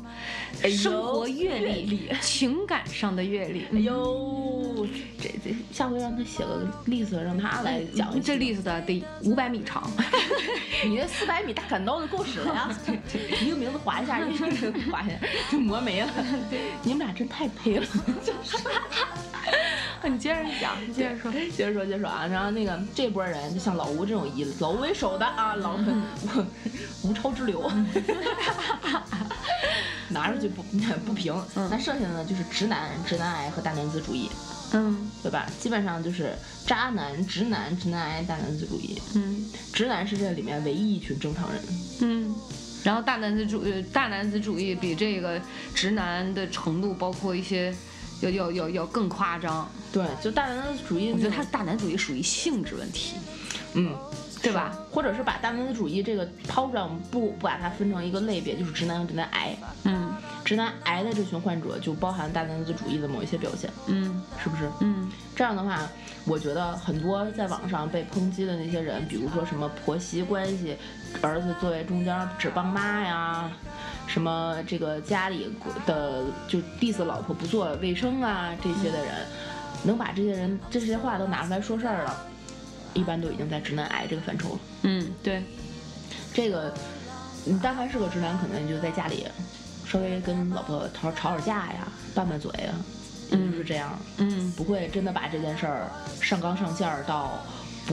[0.69, 3.65] 生活阅历、情感上的阅历。
[3.73, 4.85] 哎呦，
[5.19, 8.21] 这这下回让他写个例子，让他来讲。
[8.21, 9.89] 这例子的得五百米长，
[10.85, 12.69] 你那四百米大砍刀就够使了呀！
[13.43, 14.19] 一个名字划一下。
[14.83, 15.19] 发现
[15.51, 16.09] 就磨没了，
[16.83, 17.87] 你们俩真太配了。
[20.07, 22.27] 你接着讲，你接着说，接着说，接着说啊！
[22.27, 25.79] 然后那个这波人，就像老吴这种以老吴为首的啊，老
[27.01, 27.71] 吴超之流，
[30.09, 30.61] 拿出去不
[31.07, 31.33] 不平。
[31.55, 34.29] 那剩下的呢，就是直男、直男癌和大男子主义，
[34.73, 35.47] 嗯，对吧？
[35.59, 36.35] 基本上就是
[36.67, 39.01] 渣男、直男、直男癌、大男子主义。
[39.15, 41.63] 嗯，直男是这里面唯一一群正常人。
[42.01, 42.35] 嗯。
[42.85, 45.41] 然后大男子主呃大男子主义比这个
[45.73, 47.73] 直男的程度，包括一些
[48.21, 49.67] 要要要要更夸张。
[49.91, 53.15] 对，就大男子主义，我觉得他大男子主义属于性质问题，
[53.73, 53.91] 嗯，
[54.43, 54.71] 对吧？
[54.91, 59.57] 或者是把大男子主义这个抛出来，我们不不把它分成一个类别，就是直男和直男癌。
[59.85, 60.04] 嗯，
[60.45, 63.69] 直男癌的这群患者就包含大男子主义的某一些表现。
[63.87, 64.69] 嗯，是不是？
[64.79, 65.81] 嗯，这样的话，
[66.25, 70.77] 我觉得很多在网上被抨击的那些人，比如说什么婆媳关系。
[71.21, 73.49] 儿子作为中间只帮妈呀，
[74.05, 75.49] 什么这个家里
[75.85, 79.25] 的就 diss 老婆不做卫生啊这些的人，
[79.85, 82.27] 能把这些人这些话都拿出来说事儿了，
[82.93, 84.59] 一般都已经在直男癌这个范畴了。
[84.83, 85.41] 嗯，对，
[86.33, 86.73] 这个
[87.45, 89.25] 你但凡是个直男，可能就在家里
[89.85, 92.73] 稍微跟老婆吵吵吵架呀，拌拌嘴呀，
[93.31, 93.97] 就是这样。
[94.17, 95.89] 嗯，不会真的把这件事儿
[96.21, 97.39] 上纲上线到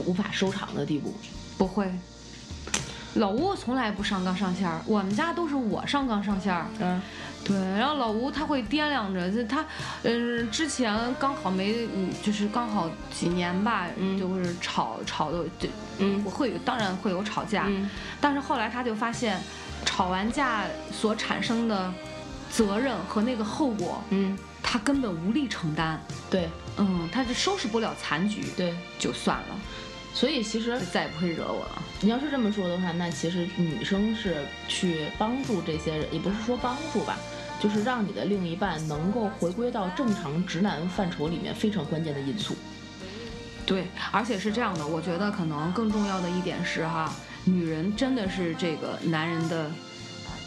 [0.05, 1.13] 无法收场的地步，
[1.57, 1.91] 不会。
[3.15, 6.65] 老吴从来不上纲上线儿，我们家都是我上纲上线儿。
[6.79, 6.99] 嗯，
[7.43, 9.63] 对，然后老吴他会掂量着，他，
[10.01, 11.87] 嗯，之前刚好没，
[12.23, 13.85] 就是刚好几年吧，
[14.19, 15.69] 就是吵吵的，就，
[15.99, 17.67] 嗯，会当然会有吵架，
[18.19, 19.39] 但是后来他就发现，
[19.85, 21.93] 吵完架所产生的
[22.49, 26.01] 责任和那个后果，嗯，他根本无力承担。
[26.29, 29.59] 对，嗯，他就收拾不了残局，对，就算了。
[30.13, 31.81] 所以其实再也不会惹我了。
[32.01, 37.17] 你要是这么说的话，那其实女生是去帮助这些人，也不是说帮助吧，
[37.59, 42.55] 就是让你的另一半能够回归到正常直男范畴里面非常关键的因素。
[43.65, 47.11] 对，而且是这样的，我觉得可能更重要的一点是哈，
[47.45, 49.69] 女人真的是这个男人的。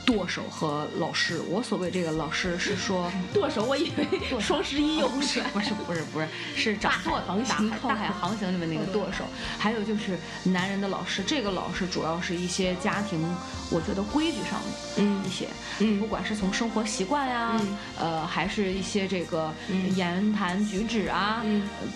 [0.07, 9.25] 剁手和老师，我所谓这个老师是说剁手，我以为双十一又不是不是不是不是是掌舵航行大海航行里面那个剁手，
[9.59, 13.21] 还有就是男人的老师，这个老师主要是一些家庭，
[13.69, 15.49] 我觉得规矩上的一些，
[15.81, 17.61] 嗯，不管是从生活习惯呀，
[17.99, 19.53] 呃，还是一些这个
[19.97, 21.43] 言谈举止啊，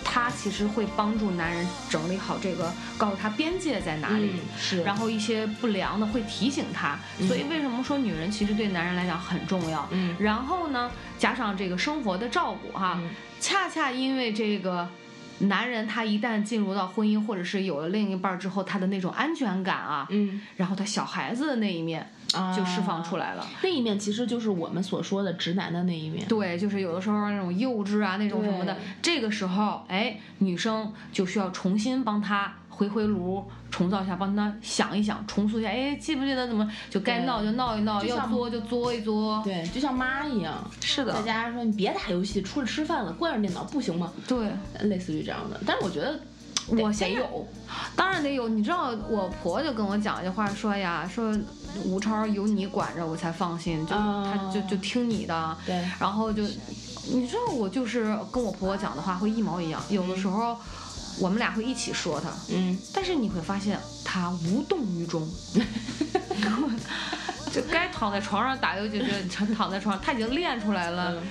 [0.03, 8.00] 他其实会帮助男人整理好这个，告诉他边界在哪里，是，然后一些不良的会提醒他，所以为什么说？
[8.03, 12.99] 女人其实对男人来讲很重要，嗯，然后呢，加上这个生活的照顾哈，
[13.39, 14.87] 恰恰因为这个
[15.39, 22.11] 男人他一旦进入到婚姻或者是有了另一半之后，他的那种安全感啊，嗯，然后他小孩子的那一面
[22.55, 32.53] 就释放出来了，那一面其实就是我们所说的直男的那一面，对，就是有的时候那种幼稚啊，那种什么的，这个时候，哎，女生就需要重新帮他。
[32.81, 35.69] 回回炉，重造一下，帮他想一想，重塑一下。
[35.69, 39.39] 哎，记不记得怎么就该闹就闹一闹，要作就作一作。
[39.43, 40.55] 对，就像妈一样。
[40.81, 41.13] 是的。
[41.13, 44.11] 在家说你别打游戏，出去吃饭了，关上电脑不行吗？
[44.27, 44.51] 对，
[44.81, 45.61] 类似于这样的。
[45.63, 46.19] 但是我觉得，
[46.69, 47.47] 我得有，
[47.95, 48.49] 当然得有。
[48.49, 51.31] 你知道我婆就跟我讲一句话，说呀，说
[51.85, 55.57] 吴超有你管着我才放心，就他就就听你的。
[55.67, 55.75] 对。
[55.99, 56.41] 然后就，
[57.13, 60.57] 你知道我就是跟我婆婆讲的话会一毛一样，有的时候。
[61.19, 65.27] 我们俩会一起说他，嗯，但是你会发现他无动于衷，
[67.51, 69.05] 就该躺在床上打游戏就
[69.53, 71.21] 躺在床上，他已经练出来了。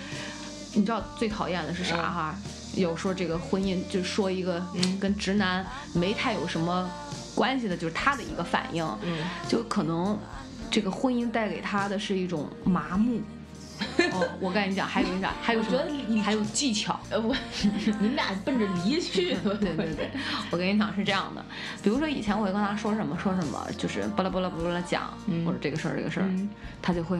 [0.72, 2.34] 你知道最讨厌的是啥哈？
[2.76, 4.64] 有说这个婚姻，就说一个
[5.00, 6.88] 跟直男没太有什么
[7.34, 9.18] 关系的，就是他的一个反应，嗯。
[9.48, 10.16] 就可能
[10.70, 13.20] 这个婚姻带给他的是一种麻木。
[14.12, 15.32] 哦，我跟你讲，还有啥？
[15.42, 16.22] 还有什么？
[16.22, 16.98] 还有技巧。
[17.10, 17.34] 呃，我，
[18.00, 19.34] 你们俩奔着离去。
[19.34, 20.10] 对对对，
[20.50, 21.44] 我跟你讲是这样的，
[21.82, 25.12] 比如说以前我会跟他说什么说什么，就是巴拉巴拉巴拉讲，
[25.44, 26.30] 或者这个事儿这个事儿，
[26.82, 27.18] 他就会，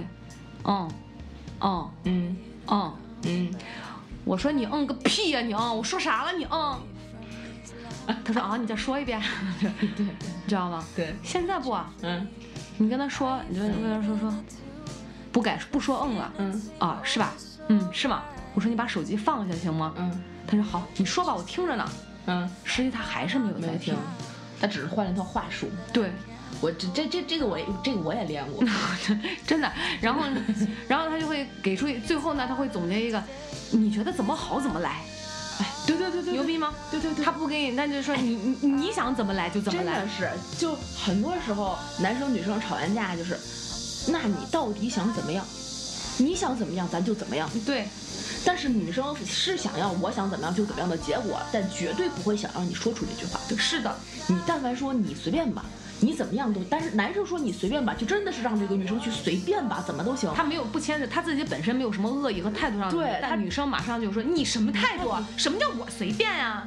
[0.65, 0.91] 嗯，
[1.61, 2.37] 嗯嗯
[2.69, 2.93] 嗯
[3.25, 3.55] 嗯。
[4.25, 6.79] 我说你嗯个屁呀你嗯，我说啥了你嗯？
[8.25, 9.21] 他说啊，你再说一遍。
[9.61, 10.85] 对，你知道吗？
[10.97, 11.15] 对。
[11.23, 12.27] 现在不，嗯，
[12.77, 14.35] 你跟他说，你就跟他说说，
[15.33, 17.33] 不敢不说嗯了，嗯啊是吧？
[17.69, 18.23] 嗯是吗？
[18.55, 19.93] 我说你把手机放下行吗？
[19.97, 20.23] 嗯。
[20.47, 21.89] 他说好，你说吧，我听着呢。
[22.27, 22.51] 嗯。
[22.65, 23.95] 实际他还是没有在听，
[24.61, 25.69] 他只是换了一套话术。
[25.93, 26.11] 对。
[26.61, 28.65] 我这这这这个我也这个我也练过，
[29.47, 29.73] 真的。
[30.01, 30.25] 然后
[30.89, 33.23] 然后他就会给出最后呢，他会总结一个，
[33.71, 35.01] 你觉得怎么好怎么来。
[35.61, 36.75] 哎，对对对对，牛逼吗？
[36.91, 39.95] 对对对，他不给你，那就说你你你想怎么来就怎么来。
[40.01, 40.29] 真的是，
[40.59, 43.39] 就很多时候男生女生吵完架就是，
[44.09, 45.45] 那你到底想怎么样？
[46.19, 47.49] 你想怎么样咱就怎么样。
[47.65, 47.89] 对，
[48.45, 53.41] 但是女生是想要我想怎么样就怎么样的结果，但绝对不会想让你说出这句话。
[53.49, 53.97] 对，是的，
[54.29, 55.65] 你但凡说你随便吧。
[56.03, 60.33] 你怎么样都，但是男生说你随便吧，就真的是让这个女生去随便吧，怎么都行。
[60.35, 62.97] 他没有不牵扯，他自己本身没有什么恶意和态度上的。
[62.97, 65.13] 对，但女生马上就说你什么态度？
[65.37, 66.67] 什么叫我随便呀？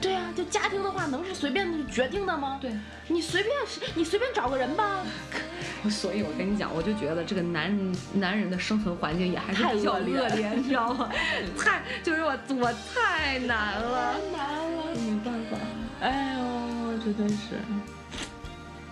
[0.00, 2.58] 对呀，就家庭的话能是随便决定的吗？
[2.60, 2.72] 对，
[3.08, 3.54] 你随便，
[3.94, 5.04] 你随便找个人吧。
[5.90, 11.10] 所以我跟你讲，我就觉得这个男人男人的生存环境也还是比较恶劣，你知道吗？
[11.58, 12.30] 太就是我
[12.60, 15.56] 我太难了，太难了，没办法。
[16.00, 17.58] 哎呦，真的是。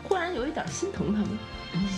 [0.03, 1.29] 忽然有一点心疼他们，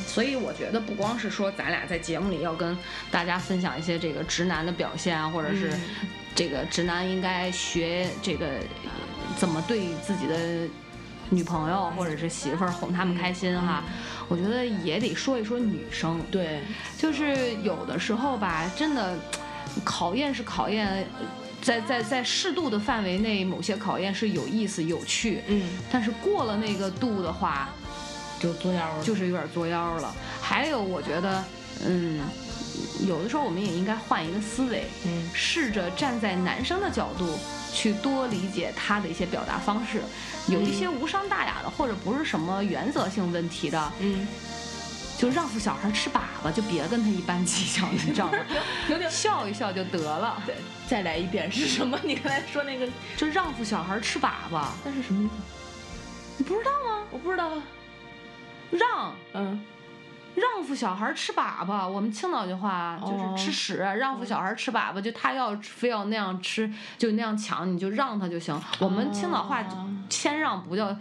[0.07, 2.77] 所以我觉得不光是说咱俩在节目里要跟
[3.11, 5.73] 大家分享一些这个直男的表现啊，或者是
[6.35, 8.47] 这个直男应该学这个
[9.37, 10.69] 怎么对自己的
[11.31, 13.85] 女朋友或者是媳妇儿哄他们开心哈。
[14.29, 16.61] 我觉得也得说一说女生，对，
[16.99, 19.17] 就是有的时候吧，真的
[19.85, 21.07] 考验是考验。
[21.63, 25.63] 在在在适度的范围内，某些考验是有意思、有趣，嗯，
[25.93, 27.69] 但是过了那个度的话，
[28.41, 30.15] 就作妖了，就是有点作妖了。
[30.41, 31.45] 还有，我觉得，
[31.85, 32.21] 嗯，
[33.07, 37.39] 有的时候我们也应该换一个思维，嗯，试着站在男生的角度
[37.73, 40.03] 去多理解他的一些表达方式，
[40.49, 44.27] 有一些无伤大雅的，或者不是什么原则性问题的，嗯。
[45.19, 48.39] 就让付小孩吃粑粑，就别跟他一般计较，你知道吗？
[49.11, 50.43] 笑一笑就得了。
[50.47, 50.55] 对，
[50.89, 52.01] 再来一遍是什么？
[52.03, 52.89] 你刚才说那个，
[53.19, 55.33] 就让付小孩吃粑粑，那是什么意思？
[56.39, 57.05] 你不知道吗？
[57.11, 57.51] 我不知道。
[58.71, 59.61] 让，嗯，
[60.35, 63.77] 让付小孩吃粑粑，我们青岛的话就是吃屎。
[63.77, 68.59] 让付小孩吃粑粑，就他要非要那样吃，就那样抢，你就让他就行。
[68.79, 69.65] 我们青岛话
[70.09, 70.97] 谦让不叫。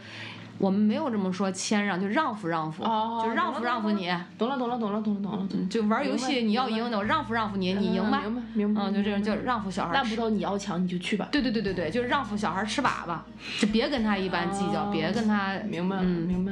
[0.59, 4.13] 我们没有这么说谦让，就让付让付，就让付让付你。
[4.37, 5.47] 懂了懂了懂了懂了懂了。
[5.69, 8.21] 就玩游戏，你要赢的，我让付让付你，你赢吧。
[8.23, 8.81] 明白明白。
[8.83, 9.93] 嗯，就这种，就让付小孩。
[9.93, 11.29] 烂葡萄你要强，你就去吧。
[11.31, 13.17] 对对对对对，就是让付小孩吃粑粑，
[13.61, 15.53] 就别跟他一般计较，别跟他。
[15.69, 16.51] 明白嗯，明白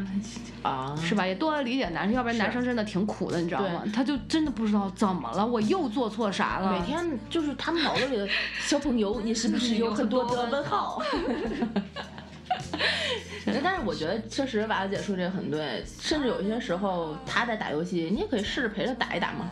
[0.63, 1.25] 啊，是吧？
[1.27, 3.83] 也多理解男生，要不然男生真的挺苦的，你知道吗？
[3.93, 6.71] 他就真的不知道怎么了，我又做错啥了。
[6.71, 8.25] 每天就是他们脑子里的
[8.59, 11.01] 小朋友， 你是不是有很多的问号？
[13.63, 19.49] 但是我觉得确实娃子姐说这个很对，甚至有些时候他在打游戏，你也可以试着陪着打一打嘛，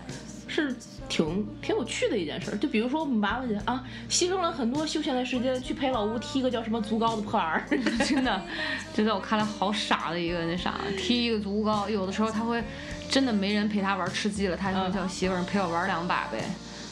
[0.48, 0.76] 是
[1.08, 2.56] 挺挺有趣的一件事。
[2.58, 7.64] 就比如说我们娃娃姐啊，牺牲了很多休闲的时间去陪老吴踢个叫什么足高的破玩
[8.06, 8.42] 真的，
[8.94, 12.64] 就在我看来好傻的一个那啥，踢一个足高，有的时候他会
[13.10, 16.44] 真的没人陪他玩吃鸡了，他就叫媳妇儿陪我玩两把呗。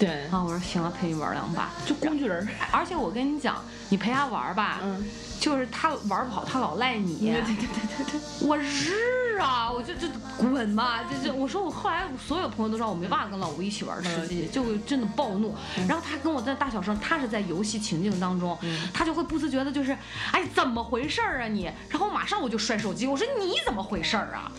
[0.05, 2.47] 对 啊，我说行了，陪你玩两把，就工具人。
[2.71, 5.05] 而且我跟你讲，你陪他玩吧，嗯。
[5.39, 7.17] 就是他玩不好，他老赖你。
[7.19, 9.69] 对对对对对，我日啊！
[9.69, 11.01] 我就就滚吧！
[11.03, 15.53] 就就我说我后来所有朋友都知道我没办法跟老吴一起玩吃鸡，就真的暴怒。
[15.85, 18.57] 然后他跟我在大小声，他是在游戏情境当中，
[18.93, 19.91] 他就会不自觉的，就是
[20.31, 21.69] 哎怎么回事儿啊你？
[21.89, 24.49] 然后马上我就摔手机，我说你怎么回事儿啊？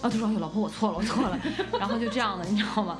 [0.00, 1.38] 啊他说哎老婆我错了我错了，
[1.78, 2.96] 然后就这样的你知道吗？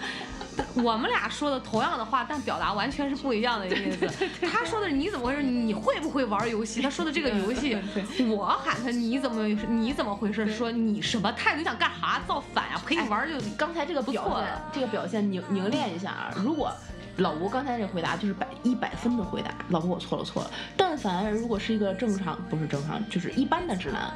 [0.75, 4.09] 我们俩说的同样的话，但表达完全是不一样的意思。
[4.51, 5.43] 他说的你怎么回事？
[5.43, 6.81] 你会不会玩游戏？
[6.81, 7.77] 他说的这个游戏，
[8.29, 10.47] 我喊他你怎么你怎么回事？
[10.53, 11.59] 说你什么态度？
[11.59, 12.21] 你想干啥？
[12.27, 12.81] 造反呀？
[12.87, 16.35] 陪你玩就刚才这个表现，这个表现凝凝练一下啊！
[16.37, 16.73] 如果
[17.17, 20.51] 老吴刚才这回答就是百一百分的回答，老吴我错了错了。
[20.77, 24.11] 但凡如果是一个正常不是正常，就是一般的直男。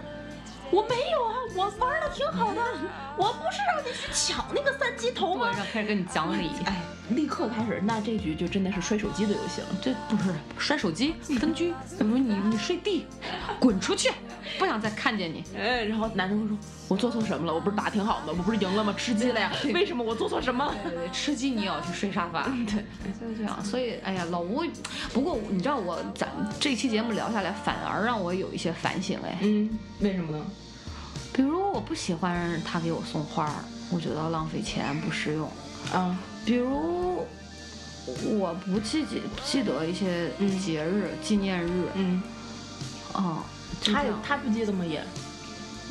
[0.75, 2.61] 我没有啊，我玩的挺好的，
[3.17, 5.55] 我不是让你去抢那个三级头吗？
[5.73, 9.69] 开始跟你讲理，哎，立刻开始，那这局就真的是摔手机的游戏了。
[9.81, 13.07] 这不是摔手机，分居，怎么你你睡地，
[13.61, 14.11] 滚出去，
[14.59, 15.45] 不想再看见你。
[15.57, 16.59] 哎，然后男生会说，
[16.89, 17.55] 我做错什么了？
[17.55, 18.93] 我不是打挺好的，我不是赢了吗？
[18.99, 19.53] 吃鸡了呀？
[19.73, 20.75] 为什么我做错什么？
[20.83, 22.49] 对对，吃鸡你也要去睡沙发。
[22.49, 22.85] 对，
[23.21, 23.65] 就是这样。
[23.65, 24.65] 所以，哎呀，老吴，
[25.13, 29.39] 不过你知道我咱这期节目聊下来，反而让我有一些反省哎。
[29.43, 29.71] 嗯，
[30.01, 30.45] 为什么呢？
[31.35, 33.53] 比如我不喜欢他给我送花，
[33.91, 35.51] 我觉得浪费钱不实用。
[35.93, 36.17] 啊，
[36.47, 37.27] 比如
[38.39, 40.31] 我不记记记得一些
[40.61, 41.89] 节日纪念日。
[41.95, 42.23] 嗯。
[43.15, 43.43] 哦，
[43.85, 44.85] 他他不记得吗？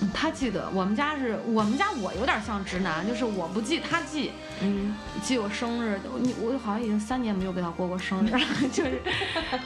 [0.01, 0.07] 也。
[0.13, 4.31] 他记得，我们家是我们家我有点像直男，就是我不记，他记，
[4.61, 8.39] 嗯，记我生日，你我好像已经三年没有给他过过生日了，
[8.71, 9.01] 就是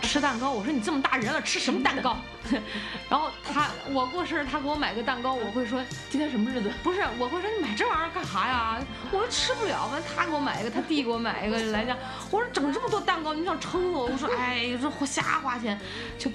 [0.02, 0.52] 吃蛋糕。
[0.52, 2.18] 我说你这么大人了，吃什么蛋糕？
[3.10, 6.72] 然后他我过生日，他给我买个蛋糕，我会说今天什么日子？
[6.84, 8.80] 不是，我会说你买这玩意儿干啥呀？
[9.12, 9.88] 我说吃不了。
[9.88, 11.98] 完他给我买一个，他弟给我买一个来讲，
[12.32, 14.06] 我说整这么多蛋糕，你想撑死我？
[14.06, 15.80] 我说哎，这瞎花钱，
[16.18, 16.32] 就。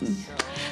[0.00, 0.16] 嗯，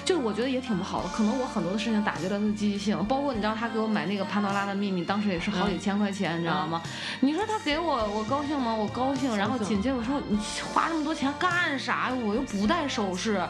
[0.05, 6.81] 就是我觉得也挺不好的，可能我很多的事情打击了他的积极性，包括你知道他给我买那个潘多拉的秘密，当时也是好几千块钱，你知道吗？
[7.21, 8.75] 你说他给我，我高兴吗？
[8.75, 9.37] 我高兴。
[9.37, 10.39] 然后紧接着我说你
[10.73, 12.13] 花那么多钱干啥？
[12.25, 13.41] 我又不戴首饰。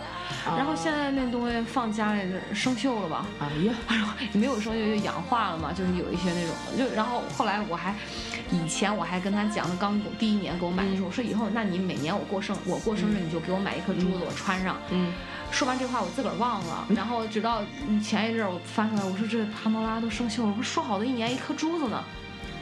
[0.47, 2.22] 然后现在那东西放家里
[2.55, 3.27] 生锈了吧？
[3.39, 4.07] 哎呀，哎呦，
[4.41, 6.55] 没有生锈就氧化了嘛，就是有一些那种。
[6.79, 7.95] 就然后后来我还，
[8.51, 14.77] 以前我还跟他讲的，刚第一年给我买的时候，我说以后那你每年我过生我过生日你就给我买一颗珠子，我穿上。
[14.91, 15.12] 嗯。
[15.51, 16.86] 说完这话，我自个儿忘了。
[16.90, 17.62] 然后直到
[18.03, 22.03] 前一阵儿，我翻出来，我说这潘多拉都生锈了，不是说好的一年一颗珠子呢？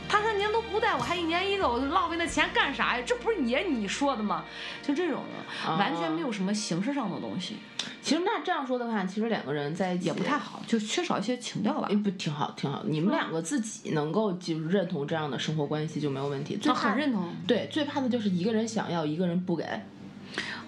[0.06, 3.02] 他说您都不带，我还一年一个，我浪费那钱干啥呀？
[3.04, 4.44] 这不是也你说的吗？
[4.82, 5.22] 就这种
[5.66, 7.56] 的，完全没有什么形式上的东西。
[8.00, 11.88] 其实那这样说的话，其实两个人在一起也不太好，就缺少一些情调吧。
[11.90, 12.82] 哎，不挺好，挺好。
[12.84, 16.56] 你们两个自己能够就是认同这样的生活关系就没有问题。
[16.58, 17.34] 最很认同。
[17.46, 19.64] 对，最怕的就是一个人想要，一个人不给。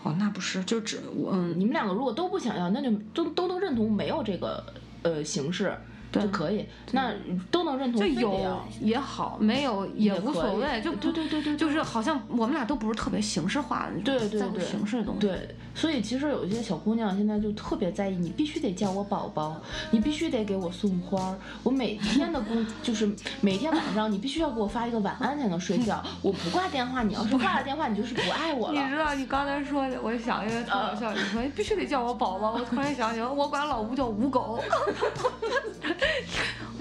[0.07, 4.65] 哦，那不是，就只我，嗯，你们两个如果都不想要，那就都都能认同没有这个
[5.03, 5.77] 呃形式。
[6.13, 7.13] 就可以，那
[7.51, 8.01] 都能认同。
[8.01, 10.81] 就有也好，没有也无所谓。
[10.81, 15.21] 就对对对对，就是好像我们俩都不是特别形式化的，对对对，形式的东西。
[15.21, 19.61] 对，所以其实有一些小姑娘现在就特别在意，你必须得叫我宝宝，
[19.91, 28.83] 你必须得给我送花，我每天的工 就是每天晚上你必须要给我发一个晚安才能睡觉，我不挂电话，你要是挂了电话，你就是不爱我了。
[28.83, 34.59] 你知道你刚才说的，我想一个特搞笑，你说必须得叫我宝宝，我突然想起来，我管老吴叫吴狗。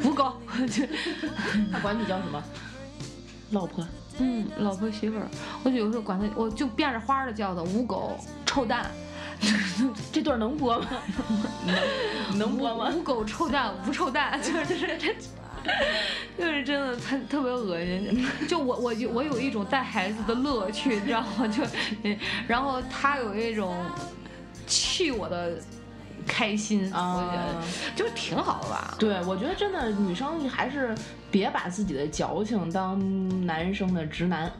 [0.04, 0.34] 吴狗，
[1.72, 2.42] 他管你叫什么？
[3.52, 3.84] 老婆。
[4.20, 5.28] 嗯，老婆媳妇儿。
[5.64, 8.90] 我有时候管他，我就变着花的叫他吴狗臭蛋。
[10.14, 10.88] 这段能播吗？
[11.66, 12.92] 能能播吗？
[12.96, 15.16] 吴狗臭蛋，无臭蛋， 就是这这，
[16.40, 18.26] 就是真的，他特别恶心。
[18.48, 21.48] 就我我我有一种带孩子的乐趣，你知道吗？
[21.48, 21.64] 就，
[22.48, 23.76] 然后他有一种
[24.66, 25.58] 气我的。
[26.26, 27.62] 开心，我觉得
[27.96, 28.96] 就挺好的吧。
[29.00, 30.96] 对，我觉得真的女生还是
[31.32, 34.52] 别把自己的矫情当男生的直男。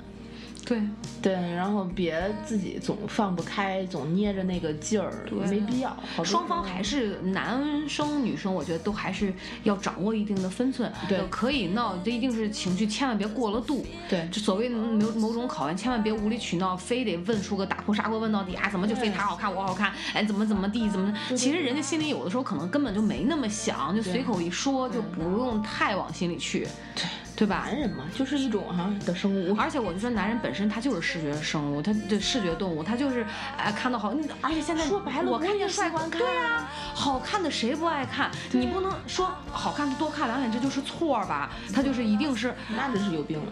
[0.66, 0.82] 对
[1.22, 5.96] 对，然后别自己总放不开，总捏着那个劲儿，没必要。
[6.24, 9.32] 双方还是男生女生，我觉得都还是
[9.64, 10.92] 要掌握一定的分寸。
[11.08, 13.86] 对，可以闹，这一定是情绪，千万别过了度。
[14.10, 18.68] 对，就所谓某某种考验，千万别无理取闹，非得问出个打破砂锅问到底啊？
[18.70, 19.94] 怎么就非他好看我好看？
[20.14, 21.14] 哎，怎么怎么地怎么？
[21.30, 26.68] 其实人家心里有的时候可能根本就没那么想，就随口一说，就不用太往心里去。
[26.96, 27.06] 对。
[27.36, 27.64] 对吧？
[27.66, 29.56] 男人嘛，就是一种哈的生物。
[29.58, 33.26] 而且我就说，男人本身他就是视觉生物，他的视觉动物，他就是
[33.58, 38.32] 哎看到好，而且现在说白了，我看见帅，对啊，好看的谁不爱看？
[38.52, 41.52] 你不能说好看的多看两眼，这就是错吧？
[41.74, 43.52] 他就是一定是，那真是有病了。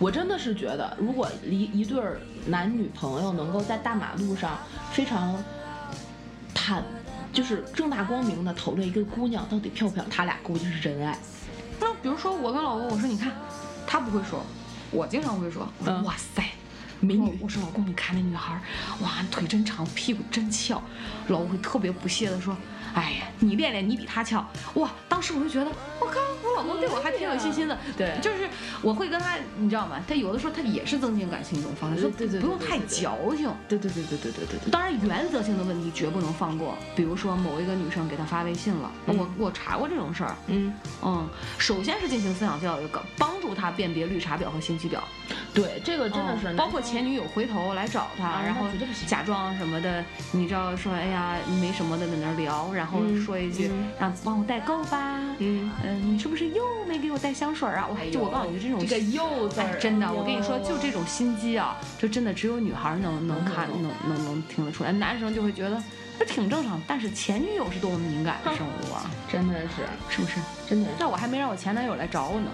[0.00, 2.02] 我真的是觉得，如果一一对
[2.46, 4.58] 男女朋友能够在大马路上
[4.92, 5.40] 非常
[6.52, 6.82] 坦，
[7.32, 11.16] 就是正大光明的讨论一个姑娘到底漂不漂亮，他俩估计是真爱。
[11.80, 13.32] 那比如说我跟老公，我说你看，
[13.86, 14.44] 他不会说，
[14.90, 15.66] 我经常会说，
[16.04, 16.44] 哇塞，
[17.00, 17.38] 美女。
[17.40, 18.60] 我说老公，你看那女孩，
[19.00, 20.82] 哇，腿真长，屁股真翘。
[21.28, 22.56] 老公会特别不屑的说。
[22.94, 24.90] 哎呀，你练练，你比他翘哇！
[25.08, 25.70] 当时我就觉得，
[26.00, 27.76] 我靠，我老公对我还挺有信心的。
[27.96, 28.48] 对，就是
[28.82, 30.02] 我会跟他，你知道吗？
[30.08, 32.10] 他有的时候他也是增进感情一种方式，说
[32.40, 33.52] 不用太矫情。
[33.68, 34.70] 对对对对对对对。
[34.70, 36.76] 当然，原则性的问题绝不能放过。
[36.96, 40.34] 比如说，某一个女生给他发微信了，我我查过这种事儿。
[40.46, 40.72] 嗯
[41.02, 41.28] 嗯，
[41.58, 42.88] 首先是进行思想教育，
[43.18, 44.98] 帮助他辨别绿茶婊和心机婊。
[45.54, 48.66] 对，这个真的是，包括前女友回头来找他，然后
[49.06, 57.86] 假装什么的，你知道说，哎呀，没什么的在那聊，然后说一句，让帮我代购吧，嗯嗯，你是不是又没给我带香水啊？
[57.86, 65.82] 我就我告诉你，这种这个又字真的，我跟你说，就这种心机啊，就真的只有女孩能能看，能能能听得出来，男生就会觉得。
[66.18, 69.10] 这挺正常，但是前女友是多么敏感的生物啊！
[69.30, 70.38] 真的是，是不是？
[70.68, 70.90] 真的。
[70.98, 72.50] 那我还没让我前男友来找我呢。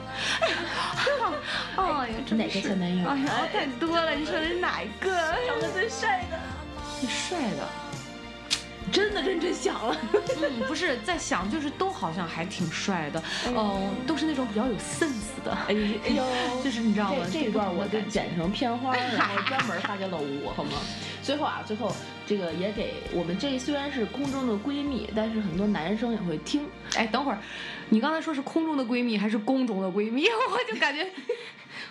[1.77, 3.09] 哎呀，哪个前男友？
[3.09, 4.12] 哎呀，太多了。
[4.12, 5.11] 你说的是哪一个？
[5.49, 6.39] 长得最帅的。
[7.01, 7.68] 最帅的。
[8.93, 9.97] 真的认真想了。
[10.41, 13.22] 嗯，不是在想，就是都好像还挺帅的。
[13.47, 15.53] 嗯，都是那种比较有 sense 的。
[15.68, 16.24] 哎呦，
[16.62, 17.26] 就是你知道吗？
[17.32, 20.72] 这一段我就剪成片花， 然后专门发给老吴，好吗？
[21.22, 21.93] 最后啊，最后
[22.24, 26.68] 这个也给我们这虽然是空中的闺蜜，但是很多男生也会听。
[26.95, 27.39] 哎，等会儿，
[27.89, 30.24] 你刚才说是空中的闺蜜还是宫中的闺蜜？
[30.51, 31.05] 我就感觉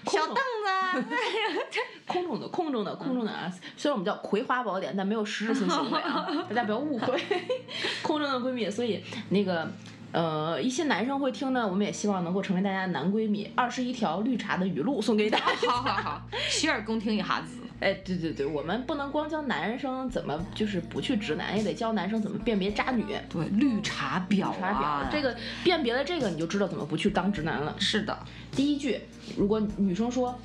[0.05, 1.05] 小凳子，
[2.07, 3.51] 空中的空中的空中的啊！
[3.75, 7.19] 虽然我们叫《葵花宝典》，但没有实质性行为啊， 大家不要误会。
[8.01, 9.67] 空中的闺蜜，所以那个。
[10.11, 13.51] 呃，一些男生会听呢，我们也希望能够成为大家的男闺蜜。
[13.53, 17.57] 二十一条绿茶的语录送给大家，好好好，洗耳恭听一下子。
[17.79, 23.05] 哎，对对对，我们不能光教男生怎么就是不去直男，也得教男生怎么辨别渣女。
[23.29, 27.75] 对，绿茶婊啊，这个辨别了这个，你就知道怎么不去当直男了。
[27.79, 28.17] 是的，
[28.51, 28.99] 第一句，
[29.37, 30.37] 如果女生说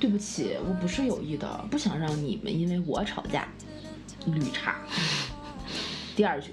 [0.00, 3.46] 对不起，我不是有意的，不想让你们因为我吵架，
[4.26, 4.76] 绿茶。
[6.16, 6.50] 第二句。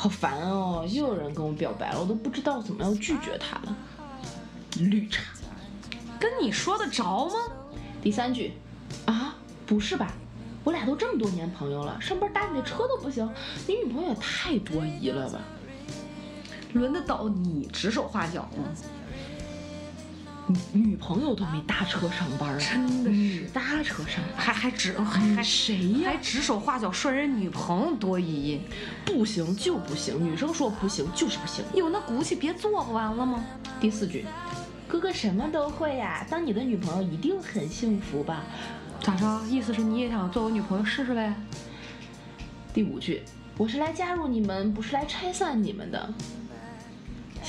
[0.00, 0.86] 好烦哦！
[0.88, 3.76] 又有人跟我表白了，我都不知道怎么要拒绝他了。
[4.78, 5.24] 绿茶，
[6.20, 7.34] 跟你说得着吗？
[8.00, 8.52] 第三句，
[9.06, 9.34] 啊，
[9.68, 10.10] 不是吧？
[10.64, 13.30] 我俩都这么多年朋友了，上班搭你的车都不行，
[13.66, 15.38] 你女朋友也太多疑了吧？
[16.72, 18.64] 轮得到你指手画脚吗？
[20.72, 26.10] 女朋友都没搭车上班啊，真的是搭车上班，还还指还还谁呀？
[26.10, 28.58] 还指手画脚说人女朋友多疑，
[29.04, 33.44] 不行就不行，女生说不行就是不行，有那骨气别做不完了吗？
[33.78, 34.24] 第四句，
[34.86, 38.42] 哥哥什么都会呀，当你的女朋友一定很幸福吧？
[39.02, 39.40] 咋着？
[39.48, 41.34] 意思是你也想做我女朋友试试呗？
[42.74, 43.22] 第五句，
[43.56, 46.14] 我是来加入你们，不是来拆散你们的。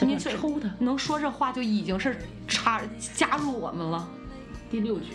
[0.01, 2.81] 你抽他，能说这话就已经是插
[3.13, 4.07] 加入我们了。
[4.71, 5.13] 第六句，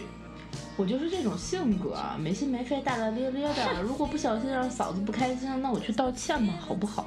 [0.76, 3.80] 我就是这种性格，没心没肺，大大咧咧的。
[3.82, 7.06] 如果不小心让嫂子不开心，那我去道歉吧，好不好？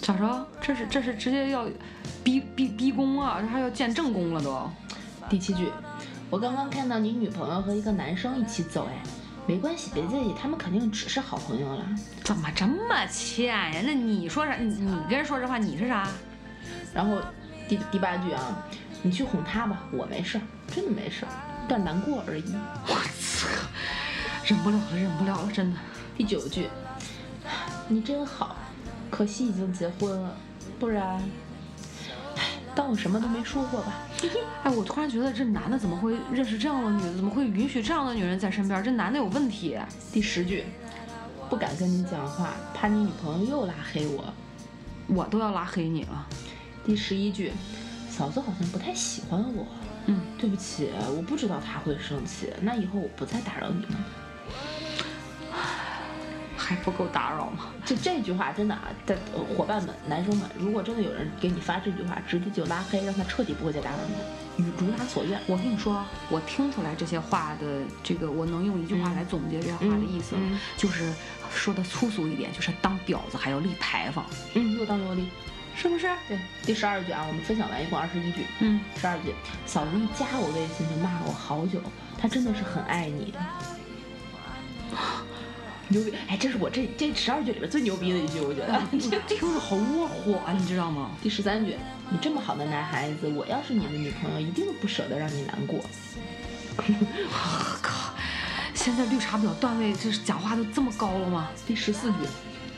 [0.00, 0.46] 咋着？
[0.62, 1.68] 这是这是直接要
[2.22, 3.38] 逼逼逼宫啊？
[3.40, 4.70] 这还要见正宫了都。
[5.28, 5.68] 第七句，
[6.34, 9.00] 我刚刚看到你女朋友和一个男生一起走，哎，
[9.46, 11.86] 没关系，别介意，他们肯定只是好朋友了。
[12.24, 13.80] 怎么这么欠呀？
[13.86, 14.56] 那你说啥？
[14.56, 16.08] 你你跟人说这话，你是啥？
[16.92, 17.18] 然后
[17.68, 18.66] 第第八句啊，
[19.00, 20.40] 你去哄他吧，我没事儿，
[20.74, 21.30] 真的没事儿，
[21.68, 22.52] 但难过而已。
[22.88, 23.46] 我操，
[24.44, 25.78] 忍不了了，忍不了了，真的。
[26.16, 26.68] 第九句，
[27.86, 28.56] 你真好，
[29.08, 30.36] 可惜已经结婚了，
[30.80, 31.22] 不然，
[32.74, 33.92] 当我什么都没说过吧。
[34.64, 37.14] 哎，我突然觉得这男的怎么会认识这样的女的？
[37.14, 38.82] 怎么会允许这样的女人在身边？
[38.82, 39.78] 这男的有问题。
[40.12, 40.64] 第十句，
[41.48, 44.24] 不敢跟你讲话，怕你女朋友又拉黑我，
[45.06, 46.26] 我都要拉黑你了。
[46.84, 47.52] 第十一句，
[48.10, 49.66] 嫂子好像不太喜欢我。
[50.06, 52.50] 嗯，对不起，我不知道她会生气。
[52.60, 54.04] 那以后我不再打扰你了。
[56.64, 57.66] 还不够打扰吗？
[57.84, 59.16] 就这句话真的啊，的
[59.56, 63.98] 伙伴们、男生们，如果真的有人给你发这句话，直接就拉黑，让他彻底不会再打扰
[64.56, 65.38] 你，如他所愿。
[65.46, 70.36] 我跟你说，我听出来这些话的这个，我能用一句话来总结这些话的意思，
[70.76, 71.12] 就是
[71.52, 74.24] 说的粗俗一点，就是当婊子还要立牌坊。
[74.54, 75.28] 嗯，又当又立。
[75.76, 76.08] 是不是？
[76.28, 78.46] 对，第十二句啊，我们分享完一共二十一句。
[78.60, 79.34] 嗯，十二句，
[79.66, 81.80] 嫂子一加我微信就骂了我好久，
[82.16, 83.34] 她真的是很爱你。
[85.94, 86.12] 牛逼！
[86.28, 88.82] 哎，这是我这这十二句里边最牛逼的一句，我觉得。
[88.90, 89.18] 听着
[89.60, 91.12] 好窝火啊，你知道吗？
[91.22, 91.76] 第十三句，
[92.10, 95.78] 你这么好的男孩子，我要是你的女朋友，一定不舍得让你难过。
[96.76, 98.12] 我靠！
[98.74, 101.48] 现在绿茶婊段位，就是讲话都这么高了吗？
[101.64, 102.18] 第十四句，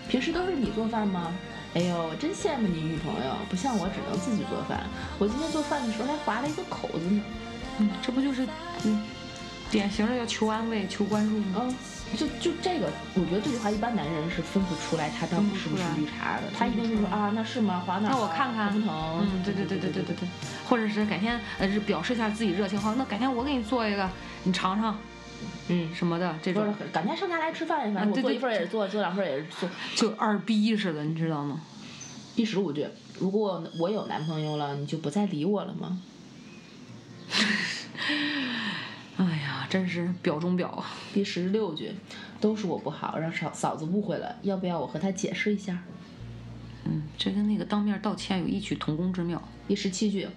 [0.08, 1.32] 平时都是你做饭吗？
[1.74, 4.86] 哎呦，真羡慕你女朋友，不像我只能自己做饭。
[5.18, 7.22] 我今天做饭的时候还划了一个口子呢。
[7.78, 8.46] 嗯，这不就是
[8.84, 9.02] 嗯，
[9.70, 11.62] 典型的要求安慰、求关注吗？
[11.62, 11.74] 嗯，
[12.14, 16.44] 就就这个，我觉得这句话一般男人是分不出来他到底是不是绿茶的。
[16.57, 17.82] 他一定是说啊，那是吗？
[17.84, 18.09] 划哪？
[18.11, 18.70] 那我看看。
[18.70, 19.26] 疼不疼？
[19.32, 20.28] 嗯，对对对对对对对。
[20.68, 24.09] 或者是改天呃表示一下自己热情，好，那改天我给你做一个，
[24.44, 24.96] 你尝尝。
[25.68, 31.61] 嗯，什么的这种，赶天上家来吃饭，反正我做一份也是做，做两份也是做，就二逼似的，你知道吗？
[32.34, 32.86] 第十五句，
[33.18, 36.00] 如果我有男朋友了，你就不再理我了吗？
[39.68, 40.84] 真是表中表。
[41.12, 41.92] 第十六句，
[42.40, 45.78] 都是我不好，让嫂嫂子误会了，要不要我和她解释一下？
[46.84, 49.42] 嗯，这跟那个当面道歉有异曲同工之妙。
[49.66, 50.28] 第十七句，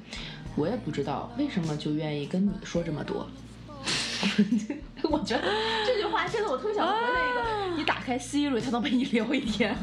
[0.55, 3.27] 我也不知道为什么就愿意跟你说这么多。
[5.03, 5.43] 我觉得
[5.85, 9.73] 这句话真的，我特别想回那个，你打开 Siri，它能陪你聊一天。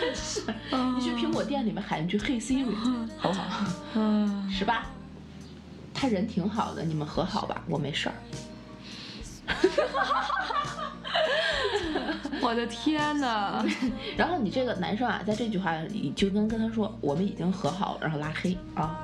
[0.00, 0.42] 真是，
[0.96, 2.74] 你去苹果店里面喊一句“嘿 Siri”，
[3.16, 3.64] 好不好？
[3.94, 4.84] 嗯，十八，
[5.96, 8.14] 他人挺好的，你们和好吧，我没事儿。
[12.42, 13.64] 我的天哪！
[14.16, 19.00] 然后你这个男生啊，在这句话里就跟跟他说，我们已经和好，然后拉黑啊。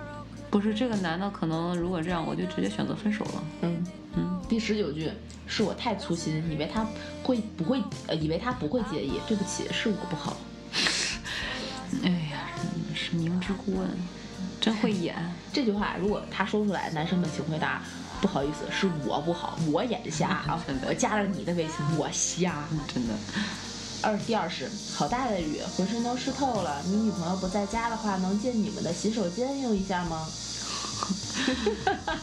[0.50, 3.44] 不是这个男的，可能如果这样，我就直接选择分手了。
[3.62, 3.84] 嗯
[4.14, 4.40] 嗯。
[4.48, 5.10] 第十九句，
[5.46, 6.86] 是我太粗心，以为他
[7.22, 7.82] 会不会？
[8.06, 9.18] 呃，以为他不会介意。
[9.26, 10.36] 对不起，是我不好。
[12.04, 12.50] 哎呀，
[12.94, 13.88] 是明知故问，
[14.62, 15.16] 真会演。
[15.52, 17.82] 这句话如果他说出来，男生们请回答：
[18.20, 20.64] 不好意思，是我不好，我眼瞎啊。
[20.88, 23.14] 我加了你的微信，我瞎，真的。
[24.02, 26.80] 二第二是，好大的雨，浑身都湿透了。
[26.86, 30.28] 你女朋友不在家的话，能借你们的洗手间用一下吗？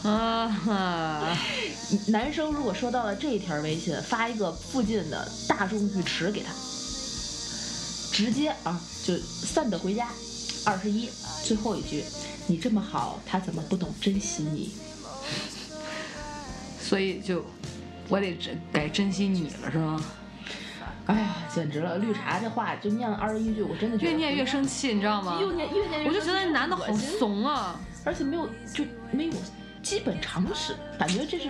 [0.02, 1.36] 啊哈！
[2.08, 6.50] 男生如果收到了这一条微信，发一个附近的大众浴池给他，
[8.10, 10.08] 直接啊就散的回家。
[10.64, 11.08] 二十一，
[11.44, 12.04] 最后一句，
[12.46, 14.72] 你这么好，他怎么不懂珍惜你？
[16.80, 17.44] 所以就
[18.08, 20.04] 我得珍该珍惜你了，是吗？
[21.06, 21.98] 哎呀，简直了！
[21.98, 25.40] 绿茶这话就念了二十一句，我真的越念越生气，你知道吗？
[25.40, 27.80] 越念越念越，我就觉得那男的好怂啊。
[28.04, 29.32] 而且没有，就没有
[29.82, 31.48] 基本常识，感觉这是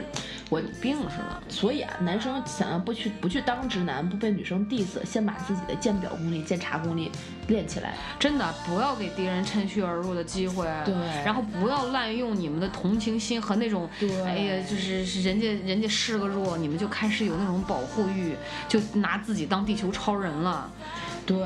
[0.48, 1.42] 我有病似的。
[1.48, 7.10] 所以啊，男生想要不去不去当直男，不被女生 diss，先把自己的鉴表功力、鉴察功力
[7.48, 7.96] 练起来。
[8.18, 10.66] 真的，不要给敌人趁虚而入的机会。
[10.84, 10.94] 对。
[11.24, 13.88] 然后不要滥用你们的同情心和那种，
[14.24, 18.36] 哎呀，就是人家人家示个弱，你们就开始有那种保护欲，
[18.68, 20.70] 就拿自己当地球超人了。
[21.26, 21.36] 对。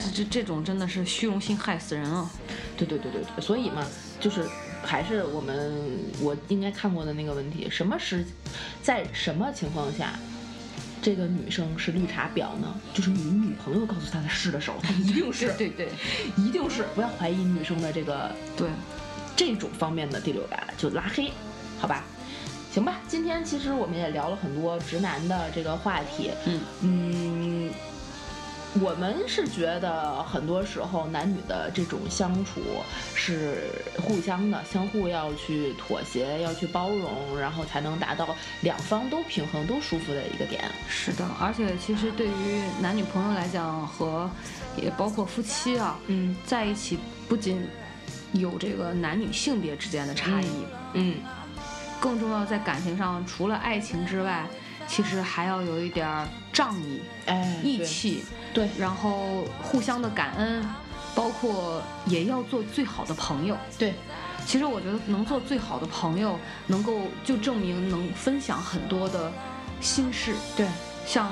[0.00, 2.30] 这这这种真的是虚荣心害死人啊！
[2.76, 3.82] 对对对对对，所以嘛。
[4.18, 4.48] 就是
[4.86, 8.24] 还是我们我应该看过的那个问题，什么时
[8.82, 10.18] 在什么情况下，
[11.02, 12.72] 这个女生是绿茶婊呢？
[12.94, 15.88] 就是你女朋友告诉她的是的时候，她一定是对对，
[16.38, 18.68] 一定是不要怀疑女生的这个对
[19.34, 21.32] 这种方面的第六感，就拉黑，
[21.80, 22.04] 好吧？
[22.72, 27.70] 行吧，今天其实我们也聊了很多直男的这个话题，嗯嗯。
[28.80, 32.60] 我们是觉得很多时候男女的这种相处
[33.14, 33.70] 是
[34.02, 38.28] 互相的，相互要去妥协，要去包容，然后才能达到
[38.60, 40.64] 两方都平衡、都舒服的一个点。
[40.88, 44.28] 是的，而且其实对于男女朋友来讲，和
[44.76, 46.98] 也包括夫妻啊，嗯，在一起
[47.28, 47.66] 不仅
[48.32, 50.48] 有这个男女性别之间的差异，
[50.94, 51.14] 嗯，
[51.98, 54.46] 更重要在感情上，除了爱情之外。
[54.88, 56.06] 其实还要有一点
[56.52, 58.24] 仗义，哎，义气，
[58.56, 60.66] 对，然后互相的感恩，
[61.14, 63.92] 包括也要做最好的朋友，对。
[64.46, 69.30] 其实我觉得能做最好的朋友，能够就证明能分享很多的
[69.80, 70.66] 心事，对，
[71.06, 71.30] 像。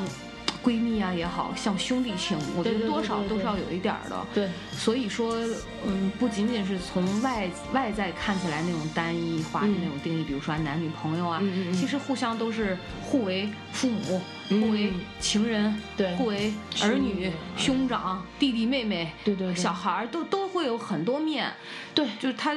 [0.62, 4.16] 闺蜜啊也好像兄弟情，我觉得多少都是要有一点的。
[4.32, 5.36] 对，所以说，
[5.84, 11.38] 嗯，不仅仅是从外外在看起来那种单一化的那种定义，比如说男女朋友啊，
[11.74, 14.22] 其实互相都是互为父母。
[14.48, 21.52] 互为情人，对，互为儿女、兄长、弟弟妹妹，对对，小孩儿都都会有很多面，
[21.94, 22.52] 对，就是它，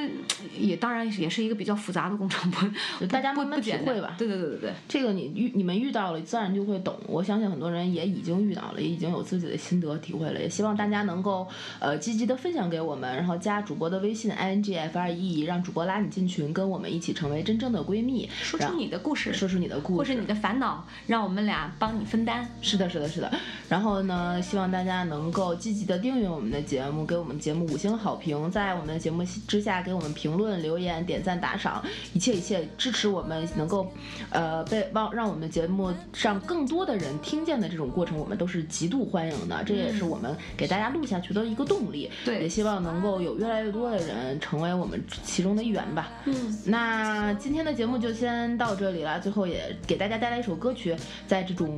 [0.58, 4.16] 也当然也是一个比较复杂的工程，不，大家慢慢体会吧。
[4.18, 6.96] 对对对对对，这个你遇你们遇到了，自然就会懂。
[7.06, 10.40] 我相信很多人也已经遇到了，也已经有自己的心得体会了。
[10.40, 11.48] 也希望大家能够
[11.80, 21.68] 呃积极的分享给我们，然后加主播的微信 i n g f r e，让主播拉你进群，跟我们一起成为真正的闺蜜，说出你的故事，说出你的故事，或是你的烦恼，让我们俩。
[21.80, 23.32] 帮你分担，是的，是的，是的。
[23.70, 33.92] 然后呢，希望大家能够积极的订阅我们的节目，给我们节目五星好评，在我们的节目之下给我们评论、留言、点赞、打赏，一切一切支持我们能够，
[34.30, 39.62] 呃，被让让我们的节目让更多的人听见的这种过程，我们都是极度欢迎的。
[39.66, 42.10] 这也是我们给大家录下去的一个动力。
[42.24, 46.10] 对，也希望能够有越来越多的人成为我们其中的一员吧。
[46.24, 49.20] 嗯，那今天的节目就先到这里了。
[49.20, 50.96] 最后也给大家带来一首歌曲，
[51.28, 51.58] 在这。
[51.58, 51.76] 种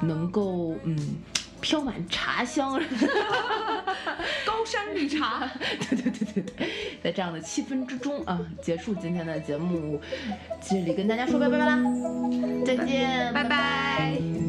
[0.00, 1.16] 能够嗯
[1.62, 2.78] 飘满茶香，
[4.64, 5.46] 高山绿茶，
[5.90, 6.68] 对对对对对，
[7.02, 10.00] 在这样的气氛之中啊，结束今天的节目，
[10.62, 11.78] 这里跟大家说拜拜啦，
[12.64, 14.43] 再见，拜拜。